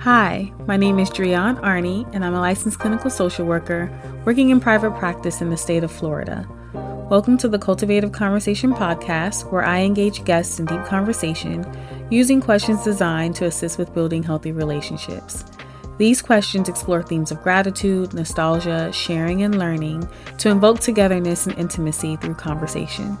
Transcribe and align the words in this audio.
Hi, 0.00 0.50
my 0.66 0.78
name 0.78 0.98
is 0.98 1.10
Drian 1.10 1.60
Arney, 1.60 2.08
and 2.14 2.24
I'm 2.24 2.32
a 2.32 2.40
licensed 2.40 2.78
clinical 2.78 3.10
social 3.10 3.44
worker 3.44 3.92
working 4.24 4.48
in 4.48 4.58
private 4.58 4.92
practice 4.92 5.42
in 5.42 5.50
the 5.50 5.58
state 5.58 5.84
of 5.84 5.92
Florida. 5.92 6.48
Welcome 7.10 7.36
to 7.36 7.48
the 7.48 7.58
Cultivative 7.58 8.10
Conversation 8.10 8.72
podcast, 8.72 9.52
where 9.52 9.62
I 9.62 9.80
engage 9.80 10.24
guests 10.24 10.58
in 10.58 10.64
deep 10.64 10.82
conversation 10.86 11.70
using 12.08 12.40
questions 12.40 12.82
designed 12.82 13.36
to 13.36 13.44
assist 13.44 13.76
with 13.76 13.92
building 13.92 14.22
healthy 14.22 14.52
relationships. 14.52 15.44
These 15.98 16.22
questions 16.22 16.70
explore 16.70 17.02
themes 17.02 17.30
of 17.30 17.42
gratitude, 17.42 18.14
nostalgia, 18.14 18.90
sharing, 18.94 19.42
and 19.42 19.58
learning 19.58 20.08
to 20.38 20.48
invoke 20.48 20.80
togetherness 20.80 21.46
and 21.46 21.58
intimacy 21.58 22.16
through 22.16 22.36
conversation. 22.36 23.18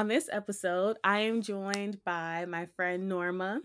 On 0.00 0.08
this 0.08 0.30
episode, 0.32 0.96
I 1.04 1.18
am 1.18 1.42
joined 1.42 2.02
by 2.06 2.46
my 2.46 2.64
friend 2.74 3.06
Norma. 3.06 3.60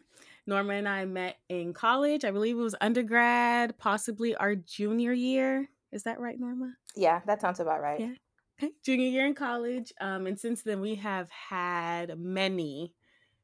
Norma 0.46 0.74
and 0.74 0.86
I 0.86 1.06
met 1.06 1.38
in 1.48 1.72
college. 1.72 2.26
I 2.26 2.32
believe 2.32 2.58
it 2.58 2.62
was 2.62 2.76
undergrad, 2.82 3.78
possibly 3.78 4.36
our 4.36 4.54
junior 4.54 5.14
year. 5.14 5.70
Is 5.94 6.04
that 6.04 6.20
right, 6.20 6.38
Norma? 6.38 6.74
Yeah, 6.94 7.22
that 7.26 7.40
sounds 7.40 7.62
about 7.62 7.80
right. 7.82 8.02
Yeah. 8.02 8.16
Okay. 8.62 8.74
Junior 8.84 9.08
year 9.08 9.26
in 9.26 9.34
college. 9.34 9.94
Um, 10.02 10.28
and 10.28 10.38
since 10.38 10.62
then, 10.62 10.82
we 10.82 10.96
have 10.96 11.30
had 11.30 12.20
many, 12.20 12.94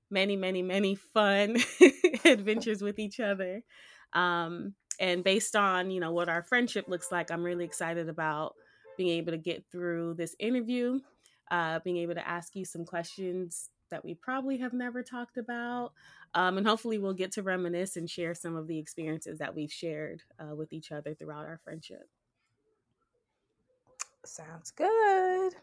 many, 0.09 0.35
many, 0.35 0.61
many 0.61 0.95
fun 0.95 1.55
adventures 2.25 2.81
with 2.81 2.99
each 2.99 3.21
other. 3.21 3.63
Um, 4.11 4.73
and 4.99 5.23
based 5.23 5.55
on, 5.55 5.91
you 5.91 6.01
know, 6.01 6.11
what 6.11 6.27
our 6.27 6.43
friendship 6.43 6.89
looks 6.89 7.09
like, 7.09 7.31
I'm 7.31 7.43
really 7.45 7.63
excited 7.63 8.09
about 8.09 8.55
being 8.97 9.11
able 9.11 9.31
to 9.31 9.37
get 9.37 9.63
through 9.71 10.15
this 10.15 10.35
interview 10.39 10.99
uh, 11.51 11.79
being 11.83 11.97
able 11.97 12.15
to 12.15 12.27
ask 12.27 12.55
you 12.55 12.65
some 12.65 12.85
questions 12.85 13.69
that 13.91 14.03
we 14.03 14.15
probably 14.15 14.57
have 14.57 14.73
never 14.73 15.03
talked 15.03 15.37
about. 15.37 15.91
Um, 16.33 16.57
and 16.57 16.65
hopefully, 16.65 16.97
we'll 16.97 17.13
get 17.13 17.33
to 17.33 17.43
reminisce 17.43 17.97
and 17.97 18.09
share 18.09 18.33
some 18.33 18.55
of 18.55 18.67
the 18.67 18.79
experiences 18.79 19.37
that 19.39 19.53
we've 19.53 19.71
shared 19.71 20.23
uh, 20.39 20.55
with 20.55 20.71
each 20.71 20.91
other 20.91 21.13
throughout 21.13 21.45
our 21.45 21.59
friendship. 21.63 22.09
Sounds 24.25 24.71
good. 24.71 25.53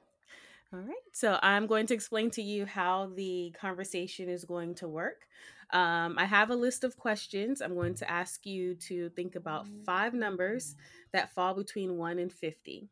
All 0.70 0.80
right. 0.80 0.94
So, 1.12 1.38
I'm 1.42 1.66
going 1.66 1.86
to 1.86 1.94
explain 1.94 2.30
to 2.32 2.42
you 2.42 2.66
how 2.66 3.10
the 3.16 3.54
conversation 3.58 4.28
is 4.28 4.44
going 4.44 4.74
to 4.76 4.88
work. 4.88 5.22
Um, 5.70 6.16
I 6.18 6.26
have 6.26 6.50
a 6.50 6.56
list 6.56 6.84
of 6.84 6.98
questions. 6.98 7.62
I'm 7.62 7.74
going 7.74 7.94
to 7.94 8.10
ask 8.10 8.44
you 8.44 8.74
to 8.74 9.08
think 9.10 9.36
about 9.36 9.66
five 9.86 10.12
numbers 10.12 10.76
that 11.12 11.32
fall 11.34 11.54
between 11.54 11.96
1 11.96 12.18
and 12.18 12.32
50. 12.32 12.88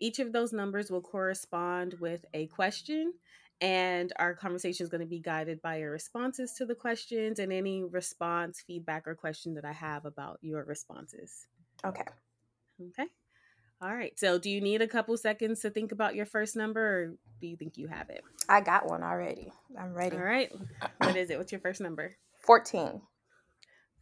Each 0.00 0.18
of 0.18 0.32
those 0.32 0.52
numbers 0.52 0.90
will 0.90 1.02
correspond 1.02 1.94
with 2.00 2.24
a 2.32 2.46
question, 2.46 3.12
and 3.60 4.12
our 4.18 4.34
conversation 4.34 4.84
is 4.84 4.90
going 4.90 5.02
to 5.02 5.06
be 5.06 5.20
guided 5.20 5.60
by 5.60 5.76
your 5.76 5.90
responses 5.90 6.54
to 6.54 6.64
the 6.64 6.74
questions 6.74 7.38
and 7.38 7.52
any 7.52 7.84
response, 7.84 8.64
feedback, 8.66 9.06
or 9.06 9.14
question 9.14 9.54
that 9.54 9.64
I 9.66 9.72
have 9.72 10.06
about 10.06 10.38
your 10.40 10.64
responses. 10.64 11.46
Okay. 11.84 12.04
Okay. 12.88 13.06
All 13.82 13.94
right. 13.94 14.18
So, 14.18 14.38
do 14.38 14.48
you 14.50 14.60
need 14.60 14.80
a 14.80 14.88
couple 14.88 15.16
seconds 15.18 15.60
to 15.60 15.70
think 15.70 15.92
about 15.92 16.14
your 16.14 16.26
first 16.26 16.56
number, 16.56 16.80
or 16.80 17.14
do 17.40 17.46
you 17.46 17.56
think 17.56 17.76
you 17.76 17.88
have 17.88 18.08
it? 18.08 18.22
I 18.48 18.62
got 18.62 18.88
one 18.88 19.02
already. 19.02 19.52
I'm 19.78 19.94
ready. 19.94 20.16
All 20.16 20.22
right. 20.22 20.50
What 20.98 21.16
is 21.16 21.30
it? 21.30 21.36
What's 21.36 21.52
your 21.52 21.60
first 21.60 21.80
number? 21.80 22.16
14. 22.40 23.02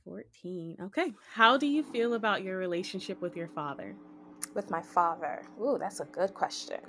14. 0.05 0.77
Okay. 0.85 1.13
How 1.33 1.57
do 1.57 1.67
you 1.67 1.83
feel 1.83 2.15
about 2.15 2.43
your 2.43 2.57
relationship 2.57 3.21
with 3.21 3.37
your 3.37 3.49
father? 3.49 3.95
With 4.55 4.71
my 4.71 4.83
father? 4.83 5.43
Ooh, 5.61 5.79
that's 5.79 6.01
a 6.01 6.05
good 6.05 6.35
question. 6.35 6.81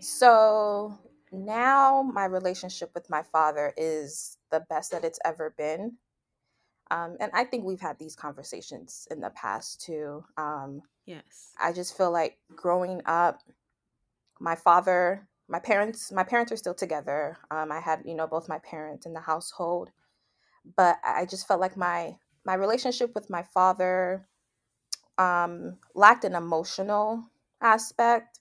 So 0.00 0.98
now 1.32 2.02
my 2.02 2.24
relationship 2.24 2.90
with 2.94 3.08
my 3.10 3.22
father 3.22 3.72
is 3.76 4.38
the 4.50 4.64
best 4.68 4.90
that 4.92 5.04
it's 5.04 5.18
ever 5.24 5.54
been. 5.56 5.96
Um, 6.90 7.16
and 7.20 7.30
I 7.34 7.44
think 7.44 7.64
we've 7.64 7.80
had 7.80 7.98
these 7.98 8.16
conversations 8.16 9.06
in 9.10 9.20
the 9.20 9.30
past 9.30 9.80
too. 9.80 10.24
Um, 10.36 10.82
yes. 11.06 11.52
I 11.60 11.72
just 11.72 11.96
feel 11.96 12.10
like 12.10 12.38
growing 12.56 13.00
up, 13.06 13.40
my 14.40 14.56
father, 14.56 15.28
my 15.48 15.60
parents, 15.60 16.10
my 16.10 16.24
parents 16.24 16.50
are 16.50 16.56
still 16.56 16.74
together. 16.74 17.36
Um, 17.50 17.70
I 17.70 17.80
had, 17.80 18.02
you 18.04 18.14
know, 18.14 18.26
both 18.26 18.48
my 18.48 18.58
parents 18.58 19.06
in 19.06 19.12
the 19.12 19.20
household, 19.20 19.90
but 20.76 20.98
I 21.04 21.26
just 21.26 21.46
felt 21.46 21.60
like 21.60 21.76
my 21.76 22.16
my 22.44 22.54
relationship 22.54 23.14
with 23.14 23.28
my 23.28 23.42
father 23.42 24.26
um, 25.20 25.76
lacked 25.94 26.24
an 26.24 26.34
emotional 26.34 27.22
aspect. 27.60 28.40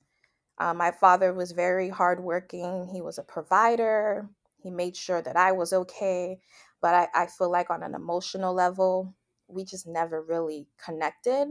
Uh, 0.57 0.73
my 0.73 0.91
father 0.91 1.33
was 1.33 1.51
very 1.51 1.89
hardworking. 1.89 2.87
He 2.91 3.01
was 3.01 3.17
a 3.17 3.23
provider. 3.23 4.29
He 4.63 4.69
made 4.69 4.95
sure 4.95 5.21
that 5.21 5.35
I 5.35 5.51
was 5.51 5.73
okay. 5.73 6.39
But 6.81 6.95
I, 6.95 7.23
I 7.23 7.25
feel 7.25 7.51
like 7.51 7.69
on 7.69 7.83
an 7.83 7.95
emotional 7.95 8.53
level, 8.53 9.13
we 9.47 9.65
just 9.65 9.87
never 9.87 10.21
really 10.21 10.67
connected. 10.83 11.49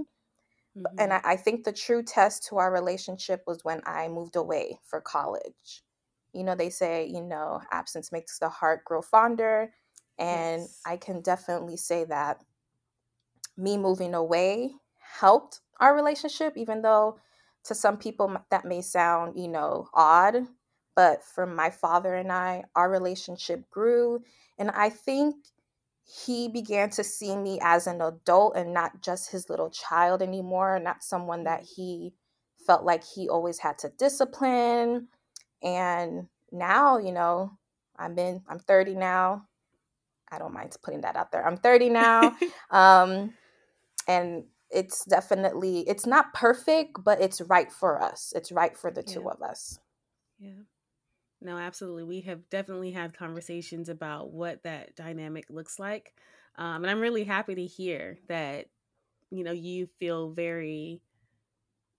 Mm-hmm. 0.76 0.96
And 0.98 1.12
I, 1.12 1.20
I 1.24 1.36
think 1.36 1.64
the 1.64 1.72
true 1.72 2.02
test 2.02 2.46
to 2.48 2.56
our 2.56 2.72
relationship 2.72 3.42
was 3.46 3.64
when 3.64 3.82
I 3.84 4.08
moved 4.08 4.36
away 4.36 4.78
for 4.84 5.00
college. 5.00 5.82
You 6.32 6.44
know, 6.44 6.54
they 6.54 6.70
say, 6.70 7.06
you 7.06 7.22
know, 7.22 7.60
absence 7.70 8.12
makes 8.12 8.38
the 8.38 8.48
heart 8.48 8.84
grow 8.84 9.02
fonder. 9.02 9.72
And 10.18 10.62
yes. 10.62 10.80
I 10.86 10.96
can 10.96 11.20
definitely 11.20 11.76
say 11.76 12.04
that 12.04 12.38
me 13.58 13.76
moving 13.76 14.14
away 14.14 14.72
helped 15.20 15.60
our 15.80 15.94
relationship, 15.94 16.54
even 16.56 16.82
though 16.82 17.18
to 17.64 17.74
some 17.74 17.96
people 17.96 18.36
that 18.50 18.64
may 18.64 18.82
sound, 18.82 19.38
you 19.38 19.48
know, 19.48 19.88
odd. 19.94 20.46
But 20.96 21.22
for 21.24 21.46
my 21.46 21.70
father 21.70 22.14
and 22.14 22.32
I, 22.32 22.64
our 22.74 22.90
relationship 22.90 23.68
grew. 23.70 24.20
And 24.58 24.70
I 24.70 24.90
think 24.90 25.36
he 26.04 26.48
began 26.48 26.90
to 26.90 27.04
see 27.04 27.36
me 27.36 27.58
as 27.62 27.86
an 27.86 28.00
adult 28.00 28.56
and 28.56 28.72
not 28.72 29.02
just 29.02 29.30
his 29.30 29.48
little 29.48 29.70
child 29.70 30.22
anymore, 30.22 30.80
not 30.80 31.04
someone 31.04 31.44
that 31.44 31.62
he 31.76 32.14
felt 32.66 32.84
like 32.84 33.04
he 33.04 33.28
always 33.28 33.58
had 33.58 33.78
to 33.78 33.92
discipline. 33.98 35.08
And 35.62 36.28
now, 36.50 36.98
you 36.98 37.12
know, 37.12 37.52
I'm 37.96 38.18
in, 38.18 38.42
I'm 38.48 38.58
30 38.58 38.94
now. 38.94 39.46
I 40.30 40.38
don't 40.38 40.54
mind 40.54 40.76
putting 40.82 41.02
that 41.02 41.16
out 41.16 41.30
there. 41.30 41.46
I'm 41.46 41.56
30 41.56 41.90
now. 41.90 42.36
um, 42.70 43.34
and 44.06 44.44
it's 44.70 45.04
definitely 45.04 45.80
it's 45.88 46.06
not 46.06 46.32
perfect 46.34 47.02
but 47.02 47.20
it's 47.20 47.40
right 47.42 47.72
for 47.72 48.02
us 48.02 48.32
it's 48.36 48.52
right 48.52 48.76
for 48.76 48.90
the 48.90 49.02
yeah. 49.06 49.14
two 49.14 49.28
of 49.28 49.40
us 49.42 49.78
yeah 50.38 50.50
no 51.40 51.56
absolutely 51.56 52.04
we 52.04 52.20
have 52.20 52.48
definitely 52.50 52.90
had 52.90 53.16
conversations 53.16 53.88
about 53.88 54.30
what 54.30 54.62
that 54.62 54.94
dynamic 54.94 55.46
looks 55.48 55.78
like 55.78 56.14
um, 56.56 56.82
and 56.84 56.90
i'm 56.90 57.00
really 57.00 57.24
happy 57.24 57.54
to 57.54 57.64
hear 57.64 58.18
that 58.28 58.66
you 59.30 59.44
know 59.44 59.52
you 59.52 59.86
feel 59.98 60.30
very 60.30 61.00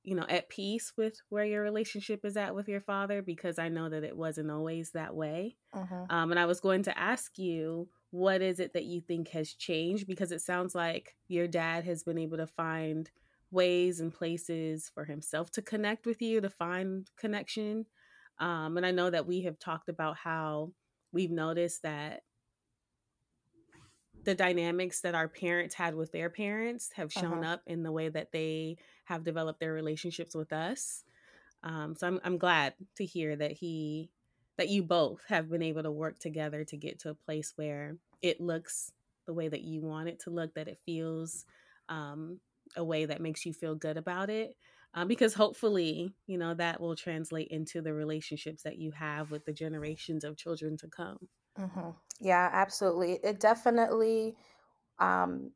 you 0.04 0.16
know 0.16 0.26
at 0.30 0.50
peace 0.50 0.94
with 0.96 1.22
where 1.30 1.46
your 1.46 1.62
relationship 1.64 2.24
is 2.24 2.38
at 2.38 2.56
with 2.56 2.68
your 2.68 2.82
father 2.82 3.22
because 3.22 3.58
i 3.60 3.68
know 3.68 3.90
that 3.90 4.04
it 4.04 4.16
wasn't 4.16 4.50
always 4.50 4.92
that 4.92 5.16
way 5.16 5.56
uh-huh. 5.74 6.06
um, 6.10 6.32
and 6.32 6.40
i 6.40 6.46
was 6.46 6.60
going 6.60 6.84
to 6.84 6.98
ask 6.98 7.38
you 7.38 7.88
what 8.12 8.42
is 8.42 8.60
it 8.60 8.74
that 8.74 8.86
you 8.86 9.02
think 9.02 9.30
has 9.30 9.54
changed? 9.54 10.08
Because 10.08 10.32
it 10.32 10.42
sounds 10.42 10.74
like 10.74 11.16
your 11.28 11.48
dad 11.48 11.84
has 11.86 12.04
been 12.04 12.18
able 12.18 12.38
to 12.38 12.48
find 12.48 13.10
ways 13.52 14.00
and 14.00 14.14
places 14.14 14.92
for 14.94 15.06
himself 15.06 15.52
to 15.52 15.62
connect 15.62 16.06
with 16.06 16.22
you 16.22 16.42
to 16.42 16.50
find 16.50 17.10
connection. 17.18 17.86
Um, 18.40 18.78
and 18.78 18.86
i 18.86 18.92
know 18.92 19.10
that 19.10 19.28
we 19.28 19.42
have 19.42 19.60
talked 19.60 19.90
about 19.90 20.16
how 20.16 20.72
we've 21.12 21.32
noticed 21.32 21.82
that 21.84 22.24
the 24.24 24.36
dynamics 24.36 25.02
that 25.02 25.16
our 25.16 25.28
parents 25.28 25.76
had 25.76 25.96
with 25.96 26.12
their 26.12 26.30
parents 26.30 26.92
have 26.96 27.12
shown 27.12 27.44
uh-huh. 27.44 27.54
up 27.54 27.62
in 27.68 27.84
the 27.84 27.92
way 27.92 28.10
that 28.10 28.32
they 28.32 28.78
have 29.06 29.24
developed 29.24 29.60
their 29.60 29.74
relationships 29.74 30.36
with 30.36 30.54
us. 30.54 31.04
Um, 31.64 31.96
so 31.96 32.08
I'm, 32.08 32.20
I'm 32.24 32.38
glad 32.38 32.74
to 32.98 33.06
hear 33.06 33.36
that 33.36 33.54
he 33.54 34.10
that 34.60 34.68
you 34.68 34.84
both 34.84 35.24
have 35.30 35.50
been 35.50 35.62
able 35.62 35.82
to 35.84 35.90
work 35.90 36.20
together 36.20 36.66
to 36.66 36.76
get 36.76 37.00
to 37.00 37.10
a 37.10 37.14
place 37.14 37.54
where 37.56 37.96
it 38.22 38.42
looks 38.42 38.92
the 39.26 39.34
way 39.34 39.48
that 39.48 39.62
you 39.62 39.80
want 39.80 40.10
it 40.10 40.20
to 40.20 40.32
look, 40.32 40.54
that 40.54 40.68
it 40.68 40.78
feels 40.86 41.46
um, 41.88 42.42
a 42.76 42.84
way 42.84 43.06
that 43.06 43.22
makes 43.22 43.46
you 43.46 43.54
feel 43.54 43.74
good 43.74 43.96
about 43.96 44.30
it. 44.30 44.58
Um, 44.94 45.08
because 45.08 45.34
hopefully, 45.34 46.14
you 46.28 46.38
know, 46.38 46.54
that 46.56 46.82
will 46.82 46.98
translate 46.98 47.48
into 47.48 47.82
the 47.82 47.94
relationships 47.94 48.64
that 48.64 48.78
you 48.78 48.92
have 48.92 49.32
with 49.32 49.46
the 49.46 49.54
generations 49.54 50.26
of 50.26 50.36
children 50.36 50.76
to 50.76 50.90
come. 50.90 51.30
Mm-hmm. 51.58 51.92
Yeah, 52.20 52.50
absolutely. 52.52 53.20
It 53.24 53.40
definitely, 53.40 54.36
um, 55.00 55.52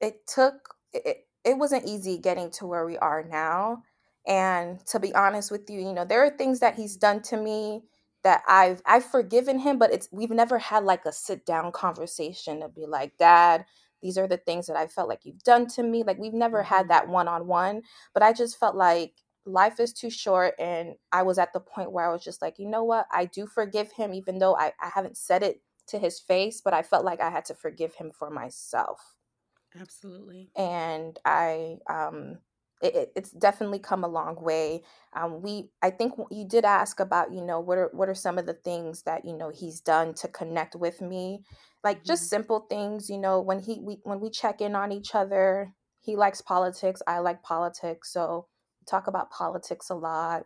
it 0.00 0.28
took, 0.28 0.76
it, 0.92 1.26
it 1.44 1.58
wasn't 1.58 1.86
easy 1.86 2.18
getting 2.18 2.52
to 2.52 2.66
where 2.66 2.86
we 2.86 2.98
are 2.98 3.24
now. 3.24 3.82
And 4.28 4.78
to 4.86 5.00
be 5.00 5.12
honest 5.12 5.50
with 5.50 5.68
you, 5.68 5.80
you 5.80 5.92
know, 5.92 6.04
there 6.04 6.22
are 6.24 6.30
things 6.30 6.60
that 6.60 6.76
he's 6.76 6.96
done 6.96 7.20
to 7.22 7.36
me 7.36 7.82
that 8.24 8.42
I've 8.48 8.82
I've 8.86 9.04
forgiven 9.04 9.58
him, 9.60 9.78
but 9.78 9.92
it's 9.92 10.08
we've 10.12 10.30
never 10.30 10.58
had 10.58 10.84
like 10.84 11.04
a 11.04 11.12
sit 11.12 11.46
down 11.46 11.72
conversation 11.72 12.60
to 12.60 12.68
be 12.68 12.86
like, 12.86 13.16
Dad, 13.18 13.64
these 14.02 14.18
are 14.18 14.26
the 14.26 14.36
things 14.36 14.66
that 14.66 14.76
I 14.76 14.86
felt 14.86 15.08
like 15.08 15.24
you've 15.24 15.42
done 15.42 15.66
to 15.68 15.82
me. 15.82 16.02
Like 16.02 16.18
we've 16.18 16.34
never 16.34 16.62
had 16.62 16.82
mm-hmm. 16.82 16.88
that 16.88 17.08
one 17.08 17.28
on 17.28 17.46
one. 17.46 17.82
But 18.14 18.22
I 18.22 18.32
just 18.32 18.58
felt 18.58 18.74
like 18.76 19.14
life 19.48 19.80
is 19.80 19.92
too 19.92 20.10
short 20.10 20.54
and 20.58 20.94
i 21.10 21.22
was 21.22 21.38
at 21.38 21.52
the 21.52 21.60
point 21.60 21.90
where 21.90 22.08
i 22.08 22.12
was 22.12 22.22
just 22.22 22.42
like 22.42 22.58
you 22.58 22.68
know 22.68 22.84
what 22.84 23.06
i 23.10 23.24
do 23.24 23.46
forgive 23.46 23.90
him 23.92 24.12
even 24.12 24.38
though 24.38 24.54
i, 24.56 24.72
I 24.80 24.90
haven't 24.94 25.16
said 25.16 25.42
it 25.42 25.62
to 25.88 25.98
his 25.98 26.20
face 26.20 26.60
but 26.62 26.74
i 26.74 26.82
felt 26.82 27.04
like 27.04 27.20
i 27.20 27.30
had 27.30 27.46
to 27.46 27.54
forgive 27.54 27.94
him 27.94 28.12
for 28.12 28.30
myself 28.30 29.16
Absolutely. 29.80 30.50
and 30.54 31.18
i 31.24 31.76
um 31.88 32.38
it, 32.82 32.94
it- 32.94 33.12
it's 33.16 33.30
definitely 33.32 33.78
come 33.78 34.04
a 34.04 34.08
long 34.08 34.36
way 34.42 34.82
um 35.14 35.42
we 35.42 35.70
i 35.82 35.90
think 35.90 36.14
you 36.30 36.46
did 36.46 36.64
ask 36.64 37.00
about 37.00 37.32
you 37.32 37.42
know 37.42 37.60
what 37.60 37.78
are 37.78 37.90
what 37.92 38.08
are 38.08 38.14
some 38.14 38.38
of 38.38 38.46
the 38.46 38.54
things 38.54 39.02
that 39.02 39.24
you 39.24 39.34
know 39.34 39.50
he's 39.50 39.80
done 39.80 40.14
to 40.14 40.28
connect 40.28 40.74
with 40.76 41.00
me 41.00 41.44
like 41.84 42.04
just 42.04 42.26
Mhm. 42.26 42.28
simple 42.28 42.60
things 42.60 43.08
you 43.10 43.18
know 43.18 43.40
when 43.40 43.60
he 43.60 43.80
we 43.80 44.00
when 44.04 44.20
we 44.20 44.30
check 44.30 44.60
in 44.60 44.74
on 44.74 44.92
each 44.92 45.14
other 45.14 45.74
he 46.00 46.16
likes 46.16 46.40
politics 46.40 47.02
i 47.06 47.18
like 47.18 47.42
politics 47.42 48.12
so 48.12 48.48
we 48.80 48.84
talk 48.86 49.06
about 49.06 49.30
politics 49.30 49.90
a 49.90 49.94
lot 49.94 50.44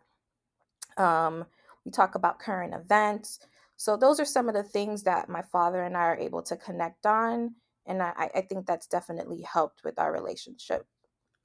um 0.96 1.44
we 1.84 1.90
talk 1.90 2.14
about 2.14 2.38
current 2.38 2.74
events 2.74 3.38
so 3.76 3.96
those 3.96 4.20
are 4.20 4.24
some 4.24 4.48
of 4.48 4.54
the 4.54 4.62
things 4.62 5.02
that 5.04 5.28
my 5.28 5.42
father 5.42 5.82
and 5.82 5.96
i 5.96 6.00
are 6.02 6.16
able 6.18 6.42
to 6.42 6.56
connect 6.56 7.06
on 7.06 7.54
and 7.86 8.02
i 8.02 8.30
i 8.34 8.40
think 8.42 8.66
that's 8.66 8.86
definitely 8.86 9.42
helped 9.42 9.82
with 9.84 9.98
our 9.98 10.12
relationship 10.12 10.86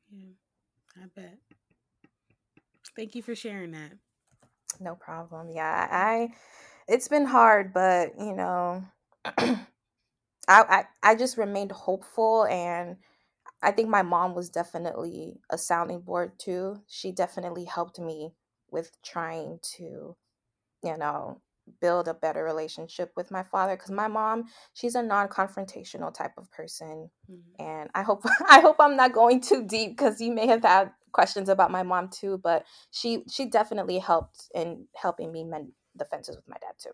Yeah, 0.10 0.34
I 0.98 1.08
bet. 1.16 1.38
Thank 2.96 3.16
you 3.16 3.24
for 3.24 3.36
sharing 3.36 3.72
that. 3.72 3.94
no 4.80 4.96
problem 4.96 5.50
yeah 5.52 5.88
i 5.92 6.30
it's 6.88 7.08
been 7.10 7.26
hard 7.26 7.74
but 7.74 8.12
you 8.20 8.36
know 8.36 8.84
I, 9.26 9.58
I 10.50 10.84
i 11.04 11.16
just 11.16 11.38
remained 11.38 11.72
hopeful 11.72 12.46
and 12.46 12.98
i 13.64 13.72
think 13.72 13.90
my 13.90 14.04
mom 14.04 14.36
was 14.36 14.50
definitely 14.50 15.40
a 15.52 15.58
sounding 15.58 16.02
board 16.02 16.34
too 16.40 16.82
she 16.88 17.12
definitely 17.12 17.66
helped 17.66 18.00
me 18.00 18.34
with 18.72 18.92
trying 19.04 19.60
to 19.78 20.16
you 20.84 20.98
know 20.98 21.42
build 21.82 22.08
a 22.08 22.14
better 22.14 22.44
relationship 22.44 23.12
with 23.16 23.32
my 23.32 23.44
father 23.44 23.76
because 23.76 23.92
my 23.92 24.08
mom 24.08 24.46
she's 24.74 24.96
a 24.96 25.04
non-confrontational 25.04 26.14
type 26.14 26.34
of 26.38 26.52
person 26.52 27.10
Mhm. 27.32 27.42
and 27.60 27.90
i 27.96 28.04
hope 28.04 28.24
i 28.50 28.60
hope 28.62 28.78
i'm 28.80 28.96
not 28.96 29.14
going 29.14 29.42
too 29.42 29.64
deep 29.66 29.92
because 29.98 30.22
you 30.22 30.32
may 30.32 30.48
have 30.48 30.64
had 30.64 30.92
questions 31.12 31.50
about 31.50 31.72
my 31.72 31.84
mom 31.84 32.10
too 32.10 32.40
but 32.44 32.66
she 32.92 33.24
she 33.30 33.46
definitely 33.46 34.00
helped 34.00 34.50
in 34.54 34.88
helping 34.96 35.32
me 35.32 35.44
mend 35.44 35.72
the 35.96 36.06
fences 36.06 36.36
with 36.36 36.48
my 36.48 36.58
dad 36.62 36.74
too 36.82 36.92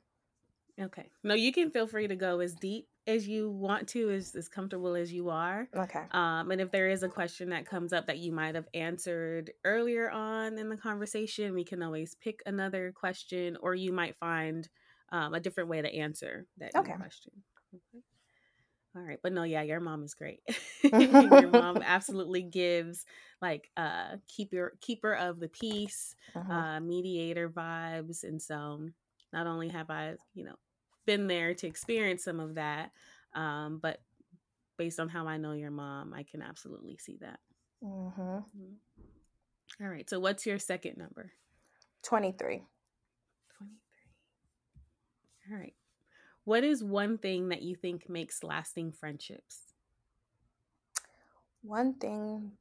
Okay. 0.79 1.11
No, 1.23 1.35
you 1.35 1.51
can 1.53 1.69
feel 1.71 1.87
free 1.87 2.07
to 2.07 2.15
go 2.15 2.39
as 2.39 2.55
deep 2.55 2.87
as 3.05 3.27
you 3.27 3.49
want 3.49 3.87
to, 3.89 4.09
as, 4.09 4.35
as 4.35 4.49
comfortable 4.49 4.95
as 4.95 5.13
you 5.13 5.29
are. 5.29 5.69
okay 5.75 6.09
Um, 6.11 6.51
and 6.51 6.61
if 6.61 6.71
there 6.71 6.89
is 6.89 7.03
a 7.03 7.09
question 7.09 7.49
that 7.49 7.65
comes 7.65 7.93
up 7.93 8.07
that 8.07 8.19
you 8.19 8.31
might 8.31 8.55
have 8.55 8.67
answered 8.73 9.51
earlier 9.63 10.09
on 10.09 10.57
in 10.57 10.69
the 10.69 10.77
conversation, 10.77 11.53
we 11.53 11.63
can 11.63 11.81
always 11.81 12.15
pick 12.15 12.41
another 12.45 12.91
question, 12.91 13.57
or 13.61 13.73
you 13.75 13.91
might 13.91 14.15
find 14.15 14.69
um, 15.09 15.33
a 15.33 15.39
different 15.39 15.69
way 15.69 15.81
to 15.81 15.93
answer 15.93 16.47
that 16.57 16.75
Okay. 16.75 16.95
question. 16.95 17.43
Okay. 17.73 18.03
All 18.95 19.01
right, 19.01 19.19
but 19.23 19.33
no, 19.33 19.41
yeah, 19.43 19.63
your 19.63 19.79
mom 19.79 20.03
is 20.03 20.13
great. 20.13 20.41
your 21.19 21.47
mom 21.47 21.81
absolutely 21.81 22.43
gives 22.43 23.05
like 23.41 23.71
uh 23.75 24.17
keeper 24.27 24.77
keeper 24.81 25.13
of 25.15 25.39
the 25.39 25.49
peace, 25.49 26.15
Mhm. 26.35 26.49
uh 26.49 26.79
mediator 26.79 27.49
vibes, 27.49 28.23
and 28.23 28.39
so 28.41 28.87
not 29.33 29.47
only 29.47 29.69
have 29.69 29.89
I, 29.89 30.15
you 30.35 30.43
know, 30.45 30.55
been 31.05 31.27
there 31.27 31.53
to 31.53 31.67
experience 31.67 32.23
some 32.23 32.39
of 32.39 32.55
that, 32.55 32.91
um, 33.33 33.79
but 33.81 34.01
based 34.77 34.99
on 34.99 35.09
how 35.09 35.27
I 35.27 35.37
know 35.37 35.53
your 35.53 35.71
mom, 35.71 36.13
I 36.13 36.23
can 36.23 36.41
absolutely 36.41 36.97
see 36.97 37.17
that. 37.21 37.39
Mhm. 37.83 38.45
Mhm. 38.55 38.77
All 39.81 39.87
right. 39.87 40.09
So 40.09 40.19
what's 40.19 40.45
your 40.45 40.59
second 40.59 40.97
number? 40.97 41.31
23 42.03 42.67
23. 43.57 45.51
All 45.51 45.57
right. 45.57 45.75
What 46.45 46.63
is 46.63 46.83
one 46.83 47.17
thing 47.17 47.49
that 47.49 47.61
you 47.61 47.75
think 47.75 48.09
makes 48.09 48.43
lasting 48.43 48.91
friendships? 48.93 49.73
one 51.63 51.93
thing 51.93 52.51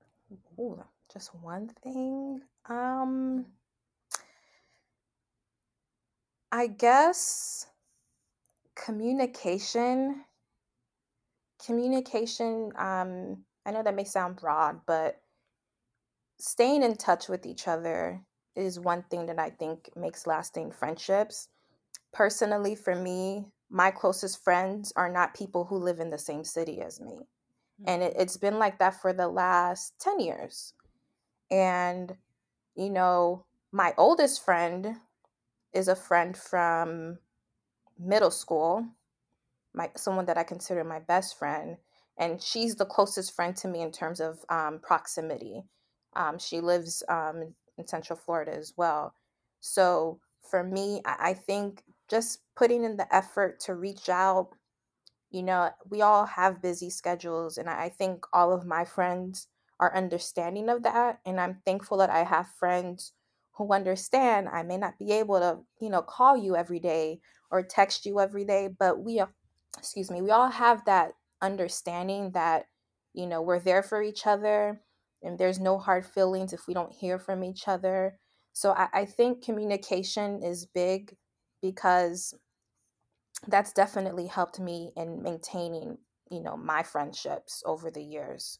ooh, 0.58 0.80
just 1.12 1.34
one 1.34 1.68
thing 1.82 2.40
um 2.68 3.44
i 6.52 6.68
guess 6.68 7.66
communication 8.74 10.24
communication 11.64 12.72
um 12.76 13.44
i 13.66 13.70
know 13.70 13.82
that 13.82 13.94
may 13.94 14.04
sound 14.04 14.36
broad 14.36 14.80
but 14.86 15.20
staying 16.38 16.82
in 16.82 16.96
touch 16.96 17.28
with 17.28 17.46
each 17.46 17.68
other 17.68 18.20
is 18.56 18.80
one 18.80 19.04
thing 19.10 19.26
that 19.26 19.38
i 19.38 19.50
think 19.50 19.88
makes 19.96 20.26
lasting 20.26 20.70
friendships. 20.72 21.48
Personally 22.12 22.74
for 22.74 22.94
me 22.94 23.46
my 23.70 23.90
closest 23.90 24.42
friends 24.44 24.92
are 24.96 25.10
not 25.10 25.34
people 25.34 25.64
who 25.64 25.76
live 25.78 25.98
in 25.98 26.10
the 26.10 26.18
same 26.18 26.44
city 26.44 26.82
as 26.82 27.00
me. 27.00 27.20
And 27.86 28.02
it, 28.02 28.14
it's 28.18 28.36
been 28.36 28.58
like 28.58 28.78
that 28.80 29.00
for 29.00 29.14
the 29.14 29.28
last 29.28 29.94
10 30.00 30.20
years. 30.20 30.74
And 31.50 32.14
you 32.74 32.90
know 32.90 33.46
my 33.72 33.94
oldest 33.96 34.44
friend 34.44 34.96
is 35.72 35.88
a 35.88 35.96
friend 35.96 36.36
from 36.36 37.18
middle 38.04 38.30
school 38.30 38.86
my 39.74 39.90
someone 39.96 40.26
that 40.26 40.38
i 40.38 40.42
consider 40.42 40.84
my 40.84 40.98
best 41.00 41.38
friend 41.38 41.76
and 42.18 42.42
she's 42.42 42.76
the 42.76 42.84
closest 42.84 43.34
friend 43.34 43.56
to 43.56 43.68
me 43.68 43.80
in 43.80 43.90
terms 43.90 44.20
of 44.20 44.44
um, 44.50 44.78
proximity 44.82 45.62
um, 46.14 46.38
she 46.38 46.60
lives 46.60 47.02
um, 47.08 47.54
in 47.78 47.86
central 47.86 48.18
florida 48.18 48.52
as 48.54 48.74
well 48.76 49.14
so 49.60 50.20
for 50.50 50.62
me 50.64 51.00
I, 51.06 51.30
I 51.30 51.34
think 51.34 51.84
just 52.10 52.40
putting 52.56 52.84
in 52.84 52.96
the 52.96 53.14
effort 53.14 53.60
to 53.60 53.74
reach 53.74 54.08
out 54.08 54.50
you 55.30 55.42
know, 55.42 55.70
we 55.88 56.02
all 56.02 56.26
have 56.26 56.62
busy 56.62 56.90
schedules, 56.90 57.58
and 57.58 57.68
I 57.68 57.84
I 57.84 57.88
think 57.88 58.26
all 58.32 58.52
of 58.52 58.66
my 58.66 58.84
friends 58.84 59.48
are 59.80 59.96
understanding 59.96 60.68
of 60.68 60.82
that. 60.84 61.20
And 61.26 61.40
I'm 61.40 61.62
thankful 61.64 61.98
that 61.98 62.10
I 62.10 62.24
have 62.24 62.48
friends 62.58 63.12
who 63.52 63.72
understand 63.72 64.48
I 64.48 64.62
may 64.62 64.76
not 64.78 64.98
be 64.98 65.12
able 65.12 65.38
to, 65.40 65.60
you 65.80 65.90
know, 65.90 66.02
call 66.02 66.36
you 66.36 66.56
every 66.56 66.80
day 66.80 67.20
or 67.50 67.62
text 67.62 68.06
you 68.06 68.20
every 68.20 68.44
day, 68.44 68.68
but 68.68 69.00
we, 69.00 69.20
are- 69.20 69.32
excuse 69.78 70.10
me, 70.10 70.22
we 70.22 70.30
all 70.30 70.50
have 70.50 70.84
that 70.86 71.12
understanding 71.40 72.32
that, 72.32 72.66
you 73.14 73.26
know, 73.26 73.42
we're 73.42 73.60
there 73.60 73.82
for 73.82 74.02
each 74.02 74.26
other 74.26 74.80
and 75.22 75.38
there's 75.38 75.60
no 75.60 75.78
hard 75.78 76.06
feelings 76.06 76.52
if 76.52 76.66
we 76.66 76.74
don't 76.74 76.92
hear 76.92 77.18
from 77.18 77.44
each 77.44 77.68
other. 77.68 78.18
So 78.52 78.72
I, 78.72 78.88
I 78.92 79.04
think 79.04 79.44
communication 79.44 80.42
is 80.42 80.66
big 80.66 81.16
because 81.60 82.34
that's 83.46 83.72
definitely 83.72 84.26
helped 84.26 84.58
me 84.60 84.92
in 84.96 85.22
maintaining 85.22 85.98
you 86.30 86.40
know 86.40 86.56
my 86.56 86.82
friendships 86.82 87.62
over 87.66 87.90
the 87.90 88.02
years 88.02 88.58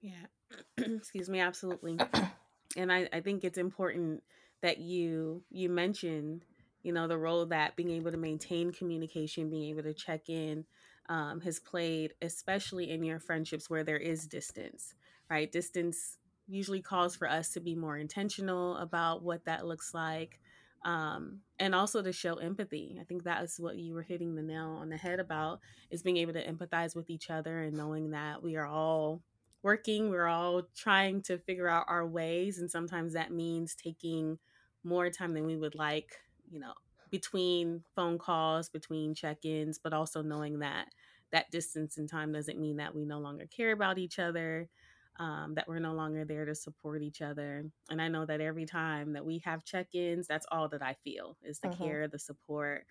Yeah. 0.00 0.26
Excuse 0.76 1.28
me, 1.28 1.40
absolutely. 1.40 1.98
And 2.76 2.92
I, 2.92 3.08
I 3.12 3.20
think 3.20 3.44
it's 3.44 3.58
important 3.58 4.22
that 4.62 4.78
you 4.78 5.42
you 5.50 5.68
mentioned, 5.68 6.44
you 6.82 6.92
know, 6.92 7.06
the 7.08 7.18
role 7.18 7.44
that 7.46 7.76
being 7.76 7.90
able 7.90 8.10
to 8.10 8.16
maintain 8.16 8.72
communication, 8.72 9.50
being 9.50 9.70
able 9.70 9.82
to 9.82 9.94
check 9.94 10.28
in, 10.28 10.64
um, 11.08 11.40
has 11.40 11.58
played, 11.58 12.14
especially 12.22 12.90
in 12.90 13.02
your 13.02 13.18
friendships 13.18 13.68
where 13.68 13.84
there 13.84 13.98
is 13.98 14.26
distance, 14.26 14.94
right? 15.28 15.50
Distance 15.50 16.18
usually 16.46 16.82
calls 16.82 17.16
for 17.16 17.28
us 17.28 17.50
to 17.50 17.60
be 17.60 17.74
more 17.74 17.96
intentional 17.96 18.76
about 18.76 19.22
what 19.22 19.44
that 19.44 19.66
looks 19.66 19.94
like. 19.94 20.40
Um, 20.84 21.40
and 21.60 21.76
also 21.76 22.02
to 22.02 22.12
show 22.12 22.34
empathy. 22.34 22.98
I 23.00 23.04
think 23.04 23.22
that 23.22 23.44
is 23.44 23.60
what 23.60 23.76
you 23.76 23.94
were 23.94 24.02
hitting 24.02 24.34
the 24.34 24.42
nail 24.42 24.78
on 24.80 24.88
the 24.88 24.96
head 24.96 25.20
about 25.20 25.60
is 25.90 26.02
being 26.02 26.16
able 26.16 26.32
to 26.32 26.44
empathize 26.44 26.96
with 26.96 27.08
each 27.08 27.30
other 27.30 27.60
and 27.60 27.76
knowing 27.76 28.10
that 28.10 28.42
we 28.42 28.56
are 28.56 28.66
all 28.66 29.22
working. 29.62 30.10
We're 30.10 30.26
all 30.26 30.62
trying 30.74 31.22
to 31.22 31.38
figure 31.38 31.68
out 31.68 31.86
our 31.88 32.06
ways. 32.06 32.58
And 32.58 32.70
sometimes 32.70 33.12
that 33.14 33.32
means 33.32 33.74
taking 33.74 34.38
more 34.84 35.10
time 35.10 35.34
than 35.34 35.44
we 35.46 35.56
would 35.56 35.74
like, 35.74 36.18
you 36.48 36.58
know, 36.60 36.74
between 37.10 37.84
phone 37.94 38.18
calls, 38.18 38.68
between 38.68 39.14
check 39.14 39.44
ins, 39.44 39.78
but 39.78 39.92
also 39.92 40.22
knowing 40.22 40.60
that 40.60 40.88
that 41.30 41.50
distance 41.50 41.96
in 41.98 42.06
time 42.06 42.32
doesn't 42.32 42.58
mean 42.60 42.76
that 42.76 42.94
we 42.94 43.04
no 43.04 43.18
longer 43.18 43.46
care 43.46 43.72
about 43.72 43.98
each 43.98 44.18
other, 44.18 44.68
um, 45.16 45.54
that 45.54 45.68
we're 45.68 45.78
no 45.78 45.92
longer 45.94 46.24
there 46.24 46.44
to 46.44 46.54
support 46.54 47.02
each 47.02 47.20
other. 47.22 47.70
And 47.90 48.00
I 48.00 48.08
know 48.08 48.26
that 48.26 48.40
every 48.40 48.64
time 48.66 49.12
that 49.12 49.24
we 49.24 49.38
have 49.40 49.64
check 49.64 49.94
ins, 49.94 50.26
that's 50.26 50.46
all 50.50 50.68
that 50.70 50.82
I 50.82 50.94
feel 51.04 51.38
is 51.42 51.60
the 51.60 51.68
Mhm. 51.68 51.68
care, 51.68 52.08
the 52.08 52.18
support. 52.18 52.86